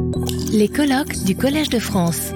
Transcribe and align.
Les 0.00 0.68
colloques 0.68 1.24
du 1.24 1.34
Collège 1.34 1.70
de 1.70 1.80
France. 1.80 2.32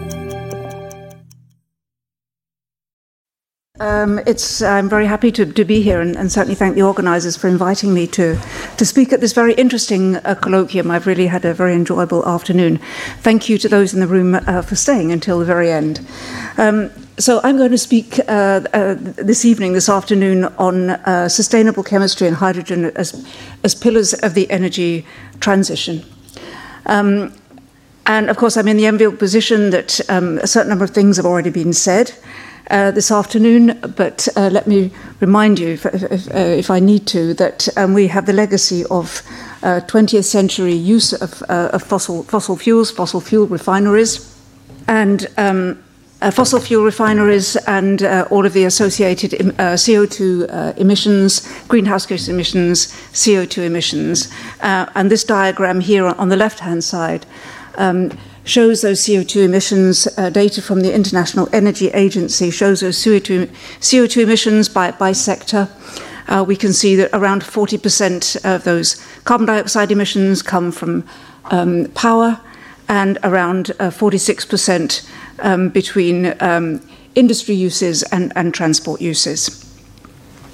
Um, 3.78 4.20
I'm 4.62 4.88
very 4.88 5.06
happy 5.06 5.30
to, 5.30 5.46
to 5.46 5.64
be 5.64 5.80
here 5.80 6.00
and, 6.00 6.16
and, 6.16 6.30
certainly 6.30 6.56
thank 6.56 6.74
the 6.74 6.82
organisers 6.82 7.36
for 7.36 7.46
inviting 7.46 7.94
me 7.94 8.08
to, 8.08 8.36
to 8.78 8.84
speak 8.84 9.12
at 9.12 9.20
this 9.20 9.32
very 9.32 9.54
interesting 9.54 10.16
uh, 10.16 10.34
colloquium. 10.34 10.90
I've 10.90 11.06
really 11.06 11.28
had 11.28 11.44
a 11.44 11.54
very 11.54 11.74
enjoyable 11.74 12.26
afternoon. 12.26 12.78
Thank 13.20 13.48
you 13.48 13.58
to 13.58 13.68
those 13.68 13.94
in 13.94 14.00
the 14.00 14.08
room 14.08 14.34
uh, 14.34 14.62
for 14.62 14.74
staying 14.74 15.12
until 15.12 15.38
the 15.38 15.44
very 15.44 15.70
end. 15.70 16.04
Um, 16.58 16.90
so 17.18 17.40
I'm 17.44 17.56
going 17.56 17.70
to 17.70 17.78
speak 17.78 18.18
uh, 18.28 18.62
uh 18.72 18.94
this 18.98 19.44
evening, 19.44 19.72
this 19.74 19.88
afternoon, 19.88 20.46
on 20.58 20.90
uh, 20.90 21.28
sustainable 21.28 21.84
chemistry 21.84 22.26
and 22.26 22.36
hydrogen 22.36 22.86
as, 22.96 23.24
as 23.62 23.74
pillars 23.76 24.14
of 24.14 24.34
the 24.34 24.50
energy 24.50 25.06
transition. 25.38 26.04
Um, 26.86 27.32
and 28.06 28.28
of 28.28 28.36
course, 28.36 28.56
I'm 28.56 28.68
in 28.68 28.76
the 28.76 28.86
enviable 28.86 29.16
position 29.16 29.70
that 29.70 30.00
um, 30.08 30.38
a 30.38 30.46
certain 30.46 30.70
number 30.70 30.84
of 30.84 30.90
things 30.90 31.16
have 31.16 31.26
already 31.26 31.50
been 31.50 31.72
said 31.72 32.12
uh, 32.70 32.90
this 32.90 33.10
afternoon, 33.10 33.78
but 33.96 34.28
uh, 34.36 34.48
let 34.50 34.66
me 34.66 34.90
remind 35.20 35.58
you, 35.58 35.68
if, 35.68 35.86
if, 35.86 36.34
uh, 36.34 36.38
if 36.38 36.70
I 36.70 36.80
need 36.80 37.06
to, 37.08 37.34
that 37.34 37.68
um, 37.76 37.94
we 37.94 38.08
have 38.08 38.26
the 38.26 38.32
legacy 38.32 38.84
of 38.84 39.22
20th 39.62 40.18
uh, 40.18 40.22
century 40.22 40.72
use 40.72 41.12
of, 41.12 41.42
uh, 41.48 41.70
of, 41.72 41.82
fossil, 41.82 42.22
fossil 42.24 42.56
fuels, 42.56 42.90
fossil 42.90 43.20
fuel 43.20 43.46
refineries, 43.46 44.34
and 44.88 45.26
um, 45.38 45.82
uh, 46.20 46.30
fossil 46.30 46.60
fuel 46.60 46.84
refineries 46.84 47.56
and 47.66 48.02
all 48.30 48.46
of 48.46 48.52
the 48.52 48.64
associated 48.64 49.34
uh, 49.34 49.74
CO2 49.74 50.76
emissions, 50.78 51.48
greenhouse 51.66 52.06
gas 52.06 52.28
emissions, 52.28 52.86
CO2 53.12 53.66
emissions. 53.66 54.32
and 54.60 55.10
this 55.10 55.24
diagram 55.24 55.80
here 55.80 56.06
on 56.06 56.28
the 56.28 56.36
left 56.36 56.60
hand 56.60 56.82
side 56.82 57.26
um, 57.76 58.10
shows 58.44 58.82
those 58.82 59.00
CO2 59.00 59.44
emissions. 59.44 60.08
Uh, 60.16 60.30
data 60.30 60.60
from 60.60 60.80
the 60.80 60.92
International 60.92 61.48
Energy 61.52 61.88
Agency 61.88 62.50
shows 62.50 62.80
those 62.80 62.98
CO2, 62.98 63.46
CO2 63.80 64.22
emissions 64.22 64.68
by, 64.68 64.90
by 64.90 65.12
sector. 65.12 65.68
Uh, 66.28 66.44
we 66.46 66.56
can 66.56 66.72
see 66.72 66.96
that 66.96 67.10
around 67.12 67.42
40% 67.42 68.44
of 68.44 68.64
those 68.64 69.04
carbon 69.24 69.46
dioxide 69.46 69.90
emissions 69.90 70.42
come 70.42 70.72
from 70.72 71.04
um, 71.46 71.86
power 71.94 72.40
and 72.88 73.18
around 73.22 73.70
uh, 73.78 73.90
46% 73.90 75.08
um, 75.40 75.68
between 75.68 76.34
um, 76.40 76.80
industry 77.14 77.54
uses 77.54 78.02
and, 78.04 78.32
and 78.36 78.54
transport 78.54 79.00
uses. 79.00 79.58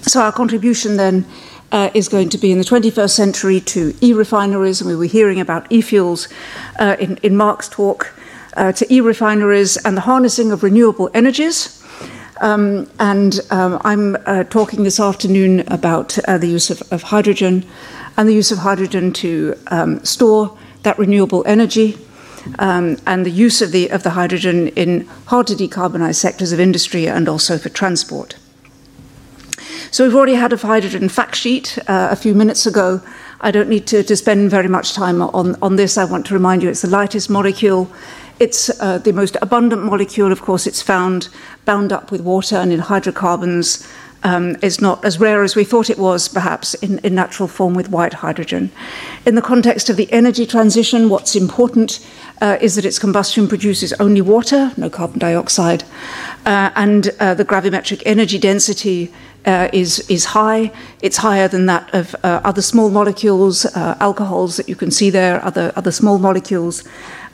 So 0.03 0.23
our 0.23 0.33
contribution 0.33 0.97
then 0.97 1.27
uh, 1.73 1.91
is 1.95 2.09
going 2.09 2.29
to 2.31 2.39
be 2.39 2.51
in 2.51 2.59
the 2.59 2.65
21st 2.65 3.11
century 3.11 3.61
to 3.61 3.95
e-refineries, 4.01 4.81
and 4.81 4.89
we 4.89 4.97
were 4.97 5.05
hearing 5.05 5.41
e-fuels 5.41 5.71
e-fuels 5.71 6.29
uh, 6.79 6.97
in, 6.99 7.17
in 7.19 7.37
Mark's 7.37 7.69
talk, 7.69 8.15
uh, 8.57 8.73
to 8.73 8.93
e-refineries 8.93 9.77
and 9.79 9.97
the 9.97 10.03
harnessing 10.03 10.51
of 10.53 10.63
renewable 10.63 11.11
energies. 11.15 11.83
Um, 12.41 12.89
and 13.01 13.41
um, 13.51 13.81
I'm 13.85 14.17
uh, 14.27 14.45
talking 14.45 14.85
this 14.85 15.01
afternoon 15.01 15.61
about 15.69 16.19
uh, 16.21 16.39
the 16.39 16.47
use 16.47 16.71
of, 16.71 16.83
of, 16.93 17.03
hydrogen 17.05 17.67
and 18.17 18.29
the 18.29 18.33
use 18.33 18.53
of 18.53 18.59
hydrogen 18.59 19.13
to 19.15 19.57
um, 19.69 20.05
store 20.05 20.57
that 20.85 20.99
renewable 20.99 21.43
energy 21.47 21.99
um, 22.61 22.97
and 23.07 23.27
the 23.27 23.31
use 23.31 23.61
of 23.61 23.73
the, 23.73 23.89
of 23.89 24.05
the 24.05 24.11
hydrogen 24.11 24.69
in 24.69 25.07
hard 25.27 25.49
to 25.49 25.55
decarbonize 25.55 26.15
sectors 26.15 26.53
of 26.53 26.61
industry 26.61 27.09
and 27.09 27.29
also 27.29 27.59
for 27.59 27.71
transport. 27.71 28.37
So 29.91 30.05
we've 30.05 30.15
already 30.15 30.35
had 30.35 30.53
a 30.53 30.57
hydrogen 30.57 31.09
fact 31.09 31.35
sheet 31.35 31.79
uh, 31.89 32.09
a 32.11 32.17
few 32.17 32.35
minutes 32.35 32.67
ago. 32.67 33.01
I 33.41 33.51
don't 33.51 33.71
need 33.71 33.87
to, 33.87 34.03
to 34.03 34.17
spend 34.17 34.51
very 34.51 34.69
much 34.69 34.93
time 34.93 35.23
on, 35.23 35.57
on 35.63 35.77
this. 35.77 35.97
I 35.97 36.05
want 36.05 36.27
to 36.27 36.35
remind 36.35 36.63
you 36.63 36.69
it's 36.69 36.83
the 36.83 36.91
lightest 36.91 37.31
molecule. 37.31 37.91
It's 38.39 38.69
uh, 38.81 38.99
the 38.99 39.13
most 39.13 39.37
abundant 39.41 39.83
molecule. 39.85 40.31
Of 40.31 40.43
course, 40.43 40.67
it's 40.67 40.83
found 40.83 41.29
bound 41.65 41.93
up 41.93 42.11
with 42.11 42.21
water 42.21 42.57
and 42.57 42.71
in 42.71 42.81
hydrocarbons. 42.81 43.89
Um, 44.25 44.57
is 44.63 44.81
not 44.81 45.05
as 45.05 45.21
rare 45.21 45.45
as 45.45 45.55
we 45.55 45.63
thought 45.63 45.89
it 45.89 45.99
was, 45.99 46.29
perhaps, 46.29 46.75
in, 46.75 46.99
in 47.05 47.15
natural 47.15 47.49
form 47.49 47.75
with 47.75 47.89
white 47.89 48.15
hydrogen. 48.15 48.73
In 49.25 49.37
the 49.37 49.43
context 49.43 49.89
of 49.89 49.97
the 49.97 50.13
energy 50.13 50.45
transition, 50.45 51.09
what's 51.09 51.37
important 51.37 52.05
uh, 52.41 52.59
is 52.61 52.75
that 52.75 52.85
its 52.85 52.99
combustion 52.99 53.47
produces 53.47 53.93
only 54.01 54.21
water, 54.21 54.73
no 54.77 54.91
carbon 54.91 55.21
dioxide, 55.21 55.85
uh, 56.47 56.71
and 56.75 57.11
uh, 57.21 57.35
the 57.35 57.45
gravimetric 57.45 58.03
energy 58.05 58.39
density 58.39 59.13
uh, 59.47 59.69
is, 59.73 60.01
is 60.11 60.27
high. 60.27 60.73
It's 61.01 61.19
higher 61.19 61.49
than 61.49 61.67
that 61.67 61.93
of 61.95 62.15
uh, 62.23 62.41
other 62.45 62.63
small 62.63 62.91
molecules, 62.91 63.67
uh, 63.67 63.97
alcohols 64.01 64.57
that 64.57 64.69
you 64.69 64.77
can 64.77 64.91
see 64.91 65.11
there, 65.11 65.45
other, 65.45 65.73
other 65.77 65.91
small 65.93 66.19
molecules, 66.19 66.85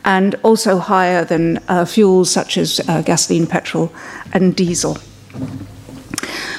and 0.04 0.34
also 0.42 0.78
higher 0.78 1.24
than 1.24 1.58
uh, 1.68 1.84
fuels 1.84 2.30
such 2.30 2.58
as 2.58 2.80
uh, 2.88 3.02
gasoline, 3.02 3.46
petrol, 3.46 3.92
and 4.32 4.54
diesel. 4.54 4.98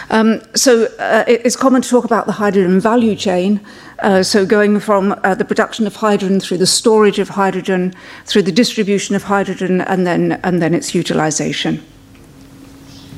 Um, 0.10 0.42
so 0.56 0.86
uh, 1.00 1.24
it's 1.28 1.56
common 1.56 1.82
to 1.82 1.90
talk 1.90 2.06
about 2.06 2.26
the 2.26 2.32
hydrogen 2.34 2.80
value 2.80 3.16
chain. 3.16 3.60
so 4.22 4.46
going 4.46 4.80
from 4.80 5.10
the 5.10 5.46
production 5.48 5.88
of 5.88 5.96
hydrogen 5.96 6.40
through 6.40 6.60
the 6.60 6.68
storage 6.68 7.20
of 7.20 7.30
hydrogen, 7.30 7.94
through 8.26 8.44
the 8.44 8.52
distribution 8.52 9.16
of 9.16 9.24
hydrogen, 9.24 9.82
and 9.82 10.06
then, 10.06 10.34
and 10.44 10.62
then 10.62 10.74
its 10.74 10.94
utilization. 10.94 11.84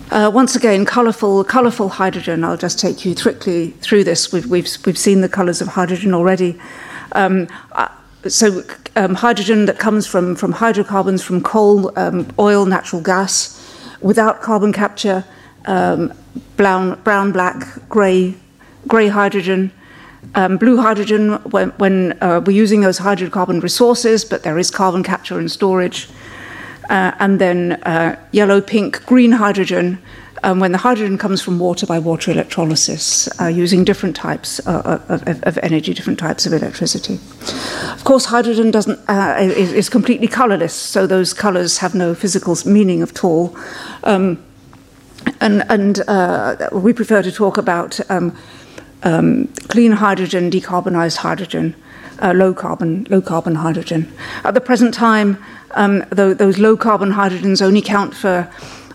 Uh, 0.09 0.31
once 0.33 0.55
again, 0.55 0.85
colourful, 0.85 1.43
colourful 1.43 1.89
hydrogen. 1.89 2.41
I'll 2.41 2.55
just 2.55 2.79
take 2.79 3.03
you 3.03 3.13
quickly 3.13 3.71
through 3.81 4.05
this. 4.05 4.31
We've, 4.31 4.45
we've, 4.45 4.69
we've 4.85 4.97
seen 4.97 5.19
the 5.19 5.27
colours 5.27 5.59
of 5.59 5.67
hydrogen 5.67 6.13
already. 6.13 6.57
Um, 7.11 7.49
uh, 7.73 7.89
so, 8.25 8.63
um, 8.95 9.15
hydrogen 9.15 9.65
that 9.65 9.79
comes 9.79 10.07
from, 10.07 10.35
from 10.37 10.53
hydrocarbons, 10.53 11.21
from 11.23 11.43
coal, 11.43 11.91
um, 11.99 12.33
oil, 12.39 12.65
natural 12.65 13.01
gas, 13.01 13.53
without 13.99 14.41
carbon 14.41 14.71
capture, 14.71 15.25
um, 15.67 16.13
brown, 16.55 16.99
brown, 17.03 17.31
black, 17.31 17.65
grey, 17.89 18.35
grey 18.87 19.07
hydrogen, 19.07 19.71
um, 20.35 20.57
blue 20.57 20.77
hydrogen 20.77 21.35
when, 21.51 21.69
when 21.77 22.17
uh, 22.21 22.41
we're 22.45 22.51
using 22.51 22.81
those 22.81 22.99
hydrocarbon 22.99 23.61
resources, 23.61 24.25
but 24.25 24.43
there 24.43 24.57
is 24.57 24.71
carbon 24.71 25.03
capture 25.03 25.39
and 25.39 25.51
storage 25.51 26.09
uh, 26.89 27.11
and 27.19 27.39
then 27.39 27.73
uh, 27.83 28.19
yellow, 28.31 28.61
pink, 28.61 29.05
green 29.05 29.31
hydrogen 29.31 29.99
um, 30.43 30.59
when 30.59 30.71
the 30.71 30.77
hydrogen 30.77 31.17
comes 31.17 31.41
from 31.41 31.59
water 31.59 31.85
by 31.85 31.97
water 31.99 32.31
electrolysis, 32.31 33.27
uh, 33.41 33.47
using 33.47 33.83
different 33.83 34.15
types 34.15 34.65
uh, 34.67 35.01
of, 35.09 35.27
of, 35.43 35.57
energy, 35.63 35.93
different 35.93 36.19
types 36.19 36.45
of 36.45 36.53
electricity. 36.53 37.15
Of 37.93 38.03
course, 38.03 38.25
hydrogen 38.25 38.69
doesn't 38.69 38.99
uh, 39.09 39.35
is, 39.39 39.73
is, 39.73 39.89
completely 39.89 40.27
colorless, 40.27 40.73
so 40.73 41.07
those 41.07 41.33
colors 41.33 41.79
have 41.79 41.95
no 41.95 42.13
physical 42.13 42.55
meaning 42.65 43.01
at 43.01 43.23
all. 43.23 43.57
Um, 44.03 44.43
and 45.41 45.63
and 45.69 45.99
uh, 46.07 46.69
we 46.71 46.93
prefer 46.93 47.21
to 47.21 47.31
talk 47.31 47.57
about 47.57 47.99
um, 48.09 48.35
um, 49.03 49.47
clean 49.67 49.93
hydrogen, 49.93 50.49
decarbonized 50.49 51.17
hydrogen, 51.17 51.75
low 52.21 52.53
carbon, 52.53 53.05
low 53.09 53.21
carbon 53.21 53.55
hydrogen. 53.55 54.11
At 54.43 54.53
the 54.53 54.61
present 54.61 54.93
time, 54.93 55.37
um, 55.71 56.03
though 56.09 56.33
those 56.33 56.57
low 56.57 56.75
carbon 56.75 57.11
hydrogens 57.11 57.61
only 57.61 57.81
count 57.81 58.15
for 58.15 58.49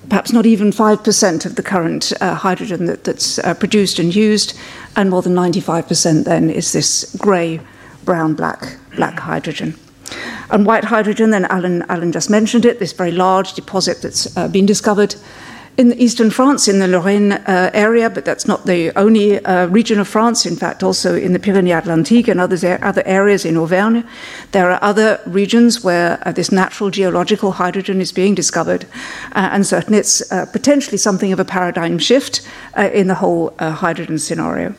perhaps 0.08 0.32
not 0.32 0.46
even 0.46 0.70
5% 0.70 1.46
of 1.46 1.54
the 1.54 1.62
current 1.62 2.12
uh, 2.20 2.34
hydrogen 2.34 2.86
that, 2.86 3.04
that's 3.04 3.38
uh, 3.38 3.54
produced 3.54 3.98
and 3.98 4.14
used, 4.14 4.54
and 4.96 5.08
more 5.10 5.22
than 5.22 5.34
95% 5.34 6.24
then 6.24 6.50
is 6.50 6.72
this 6.72 7.16
grey, 7.18 7.60
brown, 8.04 8.34
black, 8.34 8.76
black 8.96 9.18
hydrogen. 9.20 9.74
And 10.50 10.66
white 10.66 10.84
hydrogen, 10.84 11.30
then 11.30 11.46
Alan, 11.46 11.82
Alan 11.88 12.12
just 12.12 12.28
mentioned 12.28 12.66
it, 12.66 12.78
this 12.78 12.92
very 12.92 13.12
large 13.12 13.54
deposit 13.54 14.02
that's 14.02 14.36
uh, 14.36 14.48
been 14.48 14.66
discovered 14.66 15.14
in 15.78 15.92
eastern 15.94 16.30
France, 16.30 16.68
in 16.68 16.78
the 16.80 16.86
Lorraine 16.86 17.32
uh, 17.32 17.70
area, 17.72 18.10
but 18.10 18.24
that's 18.24 18.46
not 18.46 18.66
the 18.66 18.92
only 18.98 19.42
uh, 19.44 19.66
region 19.68 19.98
of 19.98 20.06
France. 20.06 20.44
In 20.44 20.56
fact, 20.56 20.82
also 20.82 21.14
in 21.14 21.32
the 21.32 21.38
Pyrenees 21.38 21.72
Atlantique 21.72 22.28
and 22.28 22.38
others, 22.38 22.62
other 22.62 23.02
areas 23.06 23.44
in 23.44 23.56
Auvergne, 23.56 24.02
there 24.52 24.70
are 24.70 24.78
other 24.82 25.20
regions 25.26 25.82
where 25.82 26.18
uh, 26.26 26.32
this 26.32 26.52
natural 26.52 26.90
geological 26.90 27.52
hydrogen 27.52 28.00
is 28.00 28.12
being 28.12 28.34
discovered, 28.34 28.84
uh, 29.32 29.48
and 29.52 29.66
certainly 29.66 29.98
it's 29.98 30.30
uh, 30.30 30.44
potentially 30.46 30.98
something 30.98 31.32
of 31.32 31.40
a 31.40 31.44
paradigm 31.44 31.98
shift 31.98 32.46
uh, 32.76 32.90
in 32.92 33.06
the 33.06 33.14
whole 33.14 33.54
hydrogen 33.58 34.18
scenario. 34.18 34.74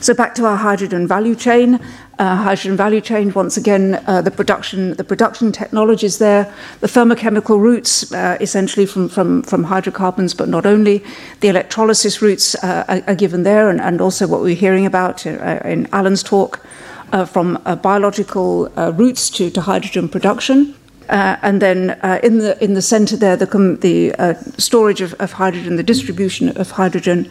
So 0.00 0.12
back 0.12 0.34
to 0.34 0.44
our 0.44 0.56
hydrogen 0.56 1.08
value 1.08 1.34
chain. 1.34 1.80
Uh, 2.16 2.36
hydrogen 2.36 2.76
value 2.76 3.00
chain, 3.00 3.32
once 3.32 3.56
again, 3.56 4.00
uh, 4.06 4.22
the 4.22 4.30
production 4.30 4.94
the 4.94 5.02
production 5.02 5.50
technologies 5.50 6.18
there, 6.18 6.52
the 6.80 6.86
thermochemical 6.86 7.58
routes, 7.58 8.12
uh, 8.12 8.36
essentially 8.40 8.86
from, 8.86 9.08
from, 9.08 9.42
from 9.42 9.64
hydrocarbons, 9.64 10.32
but 10.32 10.48
not 10.48 10.64
only. 10.64 11.02
The 11.40 11.48
electrolysis 11.48 12.22
routes 12.22 12.54
uh, 12.62 13.02
are, 13.08 13.14
given 13.16 13.42
there, 13.42 13.68
and, 13.68 14.00
also 14.00 14.28
what 14.28 14.42
we're 14.42 14.54
hearing 14.54 14.86
about 14.86 15.26
uh, 15.26 15.60
in 15.64 15.88
Alan's 15.92 16.22
talk 16.22 16.64
uh, 17.12 17.24
from 17.24 17.60
biological 17.82 18.68
routes 18.92 19.28
to, 19.30 19.50
to 19.50 19.60
hydrogen 19.60 20.08
production. 20.08 20.74
and 21.08 21.60
then 21.60 21.98
in 22.22 22.38
the 22.38 22.56
in 22.62 22.74
the 22.74 22.82
centre 22.82 23.16
there, 23.16 23.36
the, 23.36 23.46
the 23.80 24.36
storage 24.58 25.00
of 25.00 25.32
hydrogen, 25.32 25.76
the 25.76 25.82
distribution 25.82 26.56
of 26.56 26.70
hydrogen, 26.70 27.30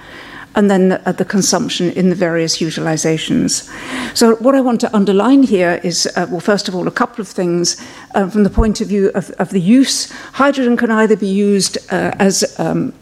and 0.55 0.69
then 0.69 0.91
uh, 1.05 1.11
the 1.11 1.25
consumption 1.25 1.91
in 1.91 2.09
the 2.09 2.15
various 2.15 2.57
utilizations. 2.57 3.69
So, 4.15 4.35
what 4.35 4.55
I 4.55 4.61
want 4.61 4.79
to 4.81 4.95
underline 4.95 5.43
here 5.43 5.79
is, 5.83 6.07
uh, 6.15 6.27
well, 6.29 6.39
first 6.39 6.67
of 6.67 6.75
all, 6.75 6.87
a 6.87 6.91
couple 6.91 7.21
of 7.21 7.27
things 7.27 7.81
uh, 8.13 8.29
from 8.29 8.43
the 8.43 8.49
point 8.49 8.81
of 8.81 8.87
view 8.87 9.11
of, 9.15 9.31
of, 9.31 9.49
the 9.49 9.61
use. 9.61 10.11
Hydrogen 10.33 10.77
can 10.77 10.91
either 10.91 11.15
be 11.15 11.27
used 11.27 11.77
uh, 11.91 12.11
as 12.19 12.59
um, 12.59 12.93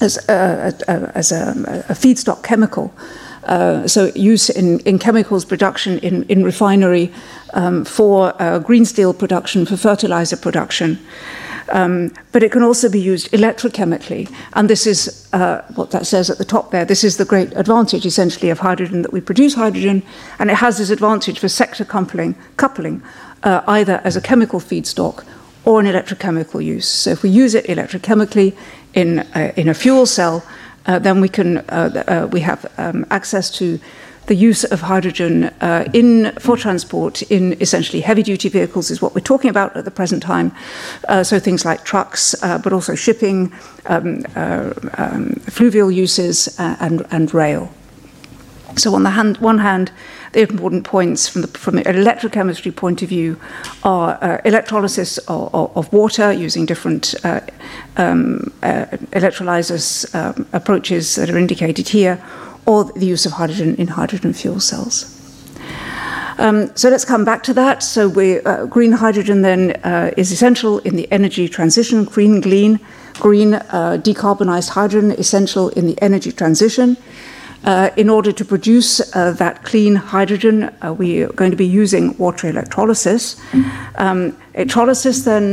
as, 0.00 0.16
uh, 0.30 0.72
as 1.14 1.30
a, 1.30 1.84
a, 1.90 1.92
feedstock 1.92 2.42
chemical. 2.42 2.90
Uh, 3.44 3.86
so 3.86 4.06
use 4.14 4.48
in, 4.48 4.80
in 4.80 4.98
chemicals 4.98 5.44
production 5.44 5.98
in, 5.98 6.22
in 6.24 6.42
refinery 6.42 7.12
um, 7.52 7.84
for 7.84 8.32
green 8.64 8.86
steel 8.86 9.12
production, 9.12 9.66
for 9.66 9.76
fertilizer 9.76 10.38
production. 10.38 10.98
Um, 11.70 12.12
but 12.32 12.42
it 12.42 12.52
can 12.52 12.62
also 12.62 12.88
be 12.88 13.00
used 13.00 13.30
electrochemically. 13.32 14.32
And 14.54 14.68
this 14.68 14.86
is 14.86 15.28
uh, 15.32 15.62
what 15.74 15.90
that 15.90 16.06
says 16.06 16.30
at 16.30 16.38
the 16.38 16.44
top 16.44 16.70
there. 16.70 16.84
This 16.84 17.04
is 17.04 17.16
the 17.16 17.24
great 17.24 17.52
advantage, 17.56 18.06
essentially, 18.06 18.50
of 18.50 18.58
hydrogen 18.58 19.02
that 19.02 19.12
we 19.12 19.20
produce 19.20 19.54
hydrogen. 19.54 20.02
And 20.38 20.50
it 20.50 20.56
has 20.56 20.78
this 20.78 20.90
advantage 20.90 21.38
for 21.38 21.48
sector 21.48 21.84
coupling, 21.84 22.34
coupling 22.56 23.02
uh, 23.42 23.62
either 23.66 24.00
as 24.04 24.16
a 24.16 24.20
chemical 24.20 24.60
feedstock 24.60 25.24
or 25.64 25.80
an 25.80 25.86
electrochemical 25.86 26.64
use. 26.64 26.88
So 26.88 27.10
if 27.10 27.22
we 27.22 27.30
use 27.30 27.54
it 27.54 27.66
electrochemically 27.66 28.56
in, 28.94 29.20
uh, 29.20 29.52
in 29.56 29.68
a 29.68 29.74
fuel 29.74 30.06
cell, 30.06 30.44
uh, 30.86 30.98
then 30.98 31.20
we 31.20 31.28
can 31.28 31.58
uh, 31.58 32.28
we 32.32 32.40
have 32.40 32.66
um, 32.78 33.06
access 33.10 33.50
to 33.50 33.78
the 34.26 34.34
use 34.34 34.64
of 34.64 34.80
hydrogen 34.80 35.44
uh, 35.60 35.88
in 35.92 36.32
for 36.38 36.56
transport 36.56 37.22
in 37.22 37.60
essentially 37.60 38.00
heavy 38.00 38.22
duty 38.22 38.48
vehicles 38.48 38.90
is 38.90 39.02
what 39.02 39.14
we're 39.14 39.20
talking 39.20 39.50
about 39.50 39.76
at 39.76 39.84
the 39.84 39.90
present 39.90 40.22
time. 40.22 40.52
Uh, 41.08 41.24
so 41.24 41.38
things 41.38 41.64
like 41.64 41.84
trucks, 41.84 42.34
uh, 42.42 42.58
but 42.58 42.72
also 42.72 42.94
shipping, 42.94 43.52
um, 43.86 44.24
uh, 44.36 44.72
um, 44.98 45.30
fluvial 45.48 45.90
uses, 45.90 46.58
uh, 46.60 46.76
and, 46.80 47.06
and 47.10 47.34
rail. 47.34 47.72
So 48.76 48.94
on 48.94 49.02
the 49.02 49.10
hand, 49.10 49.38
one 49.38 49.58
hand, 49.58 49.90
the 50.32 50.42
important 50.42 50.84
points 50.84 51.28
from, 51.28 51.42
the, 51.42 51.48
from 51.48 51.78
an 51.78 51.84
electrochemistry 51.84 52.74
point 52.74 53.02
of 53.02 53.08
view 53.08 53.36
are 53.82 54.16
uh, 54.22 54.40
electrolysis 54.44 55.18
of, 55.18 55.52
of, 55.52 55.76
of, 55.76 55.92
water 55.92 56.32
using 56.32 56.66
different 56.66 57.16
um, 57.96 58.52
electrolysis 59.12 60.14
um, 60.14 60.46
approaches 60.52 61.16
that 61.16 61.28
are 61.30 61.36
indicated 61.36 61.88
here, 61.88 62.22
or 62.70 62.84
the 62.84 63.06
use 63.14 63.26
of 63.26 63.32
hydrogen 63.32 63.74
in 63.82 63.88
hydrogen 63.88 64.32
fuel 64.32 64.60
cells. 64.60 64.96
Um, 66.38 66.58
so 66.76 66.88
let's 66.88 67.04
come 67.04 67.24
back 67.24 67.42
to 67.48 67.54
that. 67.54 67.82
So 67.82 68.08
we, 68.08 68.40
uh, 68.40 68.66
green 68.66 68.92
hydrogen 68.92 69.42
then 69.42 69.60
uh, 69.82 70.10
is 70.16 70.30
essential 70.32 70.78
in 70.88 70.94
the 70.96 71.06
energy 71.10 71.48
transition. 71.48 72.04
Green, 72.04 72.40
green, 72.40 72.78
green 73.14 73.54
uh, 73.54 73.98
decarbonized 74.06 74.70
hydrogen 74.70 75.10
essential 75.18 75.68
in 75.70 75.86
the 75.86 75.96
energy 76.00 76.32
transition. 76.32 76.96
Uh, 77.64 77.90
in 77.96 78.08
order 78.08 78.32
to 78.32 78.44
produce 78.44 79.00
uh, 79.14 79.32
that 79.32 79.64
clean 79.64 79.96
hydrogen, 79.96 80.70
uh, 80.82 80.94
we 80.94 81.24
are 81.24 81.32
going 81.34 81.50
to 81.50 81.58
be 81.58 81.66
using 81.66 82.16
water 82.16 82.48
electrolysis. 82.48 83.36
Um, 83.96 84.34
electrolysis 84.54 85.24
then 85.24 85.44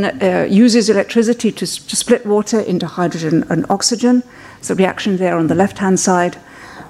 uses 0.49 0.89
electricity 0.89 1.51
to, 1.51 1.65
to 1.65 1.95
split 1.95 2.25
water 2.25 2.61
into 2.61 2.87
hydrogen 2.87 3.43
and 3.49 3.65
oxygen. 3.69 4.23
So 4.61 4.73
reaction 4.75 5.17
there 5.17 5.35
on 5.35 5.47
the 5.47 5.55
left-hand 5.55 5.99
side. 5.99 6.37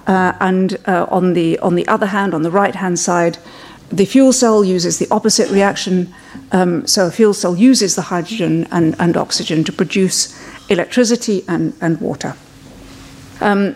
Uh, 0.07 0.33
and 0.39 0.77
uh, 0.87 1.05
on, 1.09 1.33
the, 1.33 1.59
on 1.59 1.75
the 1.75 1.87
other 1.87 2.07
hand, 2.07 2.33
on 2.33 2.41
the 2.41 2.51
right 2.51 2.75
hand 2.75 2.97
side, 2.97 3.37
the 3.89 4.05
fuel 4.05 4.33
cell 4.33 4.63
uses 4.63 4.99
the 4.99 5.07
opposite 5.11 5.49
reaction. 5.51 6.13
Um, 6.51 6.87
so 6.87 7.07
a 7.07 7.11
fuel 7.11 7.33
cell 7.33 7.55
uses 7.55 7.95
the 7.95 8.03
hydrogen 8.03 8.67
and, 8.71 8.95
and 8.99 9.17
oxygen 9.17 9.63
to 9.65 9.71
produce 9.71 10.33
electricity 10.69 11.43
and, 11.47 11.73
and 11.81 11.99
water. 11.99 12.35
Um, 13.41 13.75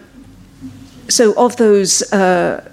so 1.10 1.33
of 1.36 1.57
those 1.57 2.01
uh, 2.13 2.70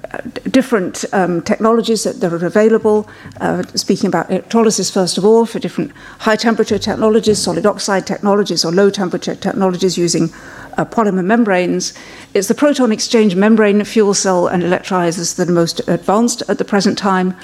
different 0.50 1.05
um, 1.12 1.43
technologies 1.43 2.05
that, 2.05 2.20
that, 2.20 2.32
are 2.32 2.46
available, 2.46 3.08
uh, 3.40 3.62
speaking 3.75 4.08
about 4.08 4.31
electrolysis 4.31 4.90
first 4.90 5.19
of 5.19 5.25
all, 5.25 5.44
for 5.44 5.58
different 5.58 5.93
high 6.20 6.37
temperature 6.37 6.78
technologies, 6.78 7.38
solid 7.38 7.66
oxide 7.66 8.06
technologies, 8.06 8.64
or 8.64 8.72
low 8.72 8.90
temperature 8.90 9.34
technologies 9.34 9.99
using 9.99 10.31
uh, 10.78 10.84
polymer 10.84 11.25
membranes, 11.25 11.93
it's 12.34 12.49
the 12.49 12.55
proton 12.55 12.93
exchange 12.93 13.34
membrane 13.34 13.84
fuel 13.84 14.14
cell 14.14 14.46
and 14.46 14.62
electrolyzers 14.62 15.37
that 15.37 15.49
are 15.49 15.52
most 15.52 15.81
advanced 15.88 16.43
at 16.49 16.58
the 16.58 16.64
present 16.64 16.96
time. 16.96 17.34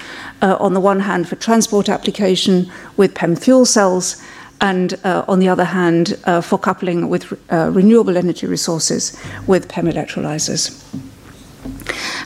Uh, 0.40 0.56
on 0.60 0.72
the 0.72 0.80
one 0.80 1.00
hand, 1.00 1.28
for 1.28 1.36
transport 1.36 1.88
application 1.88 2.70
with 2.96 3.14
PEM 3.14 3.36
fuel 3.36 3.66
cells, 3.66 4.22
and 4.60 4.94
uh, 5.04 5.24
on 5.28 5.40
the 5.40 5.48
other 5.48 5.64
hand, 5.64 6.18
uh, 6.24 6.40
for 6.40 6.58
coupling 6.58 7.08
with 7.08 7.32
uh, 7.52 7.70
renewable 7.70 8.16
energy 8.16 8.46
resources 8.46 9.18
with 9.46 9.68
PEM 9.68 9.86
electrolyzers. 9.86 10.80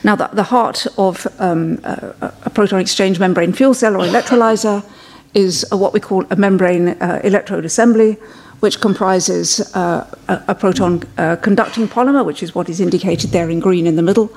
Now, 0.03 0.15
the, 0.15 0.29
the 0.33 0.43
heart 0.43 0.87
of 0.97 1.27
um, 1.39 1.79
a, 1.83 2.33
a 2.43 2.49
proton 2.49 2.79
exchange 2.79 3.19
membrane 3.19 3.53
fuel 3.53 3.73
cell 3.73 3.95
or 3.95 4.05
electrolyzer 4.05 4.83
is 5.33 5.65
what 5.71 5.93
we 5.93 5.99
call 5.99 6.25
a 6.29 6.35
membrane 6.35 6.89
uh, 6.89 7.21
electrode 7.23 7.65
assembly, 7.65 8.17
which 8.59 8.81
comprises 8.81 9.73
uh, 9.75 10.09
a, 10.27 10.43
a, 10.49 10.55
proton 10.55 11.03
uh, 11.17 11.35
conducting 11.37 11.87
polymer, 11.87 12.25
which 12.25 12.43
is 12.43 12.53
what 12.55 12.69
is 12.69 12.79
indicated 12.79 13.31
there 13.31 13.49
in 13.49 13.59
green 13.59 13.87
in 13.87 13.95
the 13.95 14.01
middle, 14.01 14.35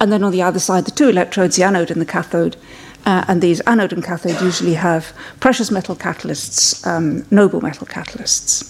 and 0.00 0.12
then 0.12 0.22
on 0.24 0.32
the 0.32 0.42
other 0.42 0.58
side, 0.58 0.84
the 0.84 0.90
two 0.90 1.08
electrodes, 1.08 1.56
the 1.56 1.62
anode 1.62 1.90
and 1.90 2.00
the 2.00 2.06
cathode. 2.06 2.56
Uh, 3.04 3.24
and 3.26 3.42
these 3.42 3.60
anode 3.60 3.92
and 3.92 4.04
cathode 4.04 4.40
usually 4.40 4.74
have 4.74 5.12
precious 5.40 5.70
metal 5.70 5.96
catalysts, 5.96 6.86
um, 6.86 7.26
noble 7.30 7.60
metal 7.60 7.86
catalysts. 7.86 8.68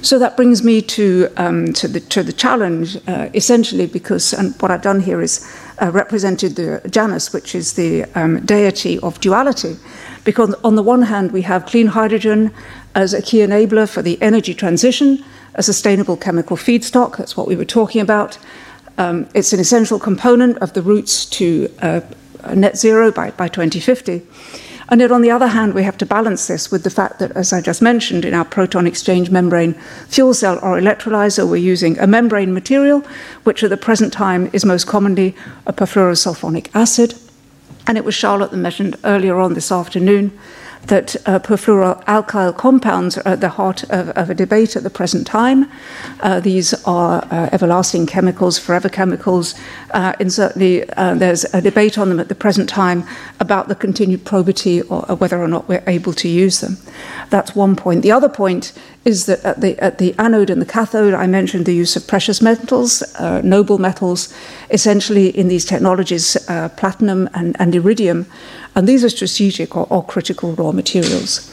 So 0.00 0.18
that 0.20 0.36
brings 0.36 0.62
me 0.62 0.80
to, 0.82 1.28
um, 1.36 1.72
to, 1.72 1.88
the, 1.88 1.98
to 2.00 2.22
the 2.22 2.32
challenge, 2.32 2.96
uh, 3.08 3.30
essentially, 3.34 3.86
because 3.86 4.32
and 4.32 4.54
what 4.62 4.70
I've 4.70 4.82
done 4.82 5.00
here 5.00 5.20
is 5.20 5.44
uh, 5.82 5.90
represented 5.90 6.54
the 6.54 6.80
Janus, 6.88 7.32
which 7.32 7.54
is 7.54 7.72
the 7.72 8.04
um, 8.14 8.44
deity 8.46 9.00
of 9.00 9.20
duality. 9.20 9.76
Because 10.22 10.54
on 10.62 10.76
the 10.76 10.84
one 10.84 11.02
hand, 11.02 11.32
we 11.32 11.42
have 11.42 11.66
clean 11.66 11.88
hydrogen 11.88 12.52
as 12.94 13.12
a 13.12 13.20
key 13.20 13.38
enabler 13.38 13.88
for 13.88 14.00
the 14.00 14.20
energy 14.22 14.54
transition, 14.54 15.24
a 15.54 15.62
sustainable 15.64 16.16
chemical 16.16 16.56
feedstock. 16.56 17.16
That's 17.16 17.36
what 17.36 17.48
we 17.48 17.56
were 17.56 17.64
talking 17.64 18.00
about. 18.00 18.38
Um, 18.98 19.28
it's 19.34 19.52
an 19.52 19.58
essential 19.58 19.98
component 19.98 20.58
of 20.58 20.74
the 20.74 20.82
routes 20.82 21.26
to 21.26 21.72
uh, 21.82 22.00
net 22.54 22.76
zero 22.76 23.10
by, 23.10 23.32
by 23.32 23.48
2050. 23.48 24.22
And 24.90 25.02
yet, 25.02 25.12
on 25.12 25.20
the 25.20 25.30
other 25.30 25.48
hand, 25.48 25.74
we 25.74 25.82
have 25.82 25.98
to 25.98 26.06
balance 26.06 26.46
this 26.46 26.70
with 26.70 26.82
the 26.82 26.90
fact 26.90 27.18
that, 27.18 27.32
as 27.32 27.52
I 27.52 27.60
just 27.60 27.82
mentioned, 27.82 28.24
in 28.24 28.32
our 28.32 28.44
proton 28.44 28.86
exchange 28.86 29.30
membrane 29.30 29.74
fuel 30.08 30.32
cell 30.32 30.58
or 30.62 30.80
electrolyzer, 30.80 31.46
we're 31.46 31.56
using 31.56 31.98
a 31.98 32.06
membrane 32.06 32.54
material, 32.54 33.04
which 33.44 33.62
at 33.62 33.68
the 33.68 33.76
present 33.76 34.14
time 34.14 34.48
is 34.54 34.64
most 34.64 34.86
commonly 34.86 35.36
a 35.66 35.74
perfluorosulfonic 35.74 36.70
acid. 36.74 37.14
And 37.86 37.98
it 37.98 38.04
was 38.04 38.14
Charlotte 38.14 38.50
that 38.50 38.56
mentioned 38.56 38.96
earlier 39.04 39.38
on 39.38 39.52
this 39.52 39.70
afternoon 39.70 40.38
that 40.86 41.16
uh, 41.26 41.38
perfluoroalkyl 41.38 42.56
compounds 42.56 43.18
are 43.18 43.28
at 43.28 43.40
the 43.40 43.48
heart 43.48 43.82
of, 43.84 44.08
of, 44.10 44.30
a 44.30 44.34
debate 44.34 44.76
at 44.76 44.82
the 44.82 44.90
present 44.90 45.26
time. 45.26 45.70
Uh, 46.20 46.40
these 46.40 46.72
are 46.84 47.24
uh, 47.30 47.48
everlasting 47.52 48.06
chemicals, 48.06 48.58
forever 48.58 48.88
chemicals, 48.88 49.54
uh, 49.90 50.14
and 50.20 50.32
certainly 50.32 50.88
uh, 50.90 51.14
there's 51.14 51.44
a 51.54 51.60
debate 51.60 51.98
on 51.98 52.08
them 52.08 52.20
at 52.20 52.28
the 52.28 52.34
present 52.34 52.68
time 52.68 53.04
about 53.40 53.68
the 53.68 53.74
continued 53.74 54.24
probity 54.24 54.82
or, 54.82 55.08
or, 55.10 55.16
whether 55.16 55.42
or 55.42 55.48
not 55.48 55.68
we're 55.68 55.84
able 55.86 56.12
to 56.12 56.28
use 56.28 56.60
them. 56.60 56.76
That's 57.30 57.54
one 57.54 57.76
point. 57.76 58.02
The 58.02 58.12
other 58.12 58.28
point 58.28 58.72
is 59.04 59.26
that 59.26 59.42
at 59.44 59.60
the, 59.60 59.78
at 59.78 59.98
the 59.98 60.14
anode 60.18 60.50
and 60.50 60.60
the 60.60 60.66
cathode, 60.66 61.14
I 61.14 61.26
mentioned 61.26 61.66
the 61.66 61.74
use 61.74 61.96
of 61.96 62.06
precious 62.06 62.42
metals, 62.42 63.02
uh, 63.14 63.40
noble 63.42 63.78
metals, 63.78 64.32
essentially 64.70 65.28
in 65.28 65.48
these 65.48 65.64
technologies, 65.64 66.36
platinum 66.76 67.28
and, 67.32 67.56
and 67.58 67.74
iridium. 67.74 68.26
And 68.74 68.86
these 68.86 69.02
are 69.02 69.08
strategic 69.08 69.76
or, 69.76 69.86
or 69.90 70.04
critical 70.04 70.52
raw 70.52 70.72
materials. 70.72 71.50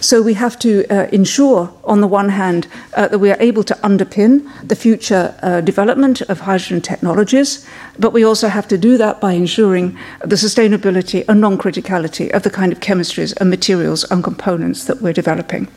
So 0.00 0.22
we 0.22 0.34
have 0.34 0.58
to 0.60 0.86
uh, 0.88 1.08
ensure, 1.12 1.72
on 1.84 2.00
the 2.00 2.06
one 2.06 2.30
hand, 2.30 2.68
uh, 2.94 3.08
that 3.08 3.18
we 3.18 3.30
are 3.30 3.36
able 3.40 3.64
to 3.64 3.74
underpin 3.76 4.48
the 4.66 4.76
future 4.76 5.34
uh, 5.42 5.60
development 5.60 6.22
of 6.22 6.40
hydrogen 6.40 6.80
technologies, 6.80 7.66
but 7.98 8.12
we 8.12 8.24
also 8.24 8.48
have 8.48 8.66
to 8.68 8.78
do 8.78 8.96
that 8.96 9.20
by 9.20 9.32
ensuring 9.32 9.98
the 10.20 10.36
sustainability 10.36 11.24
and 11.28 11.40
non 11.40 11.58
criticality 11.58 12.30
of 12.30 12.44
the 12.44 12.50
kind 12.50 12.72
of 12.72 12.80
chemistries 12.80 13.34
and 13.40 13.50
materials 13.50 14.04
and 14.10 14.24
components 14.24 14.84
that 14.84 15.02
we're 15.02 15.12
developing. 15.12 15.68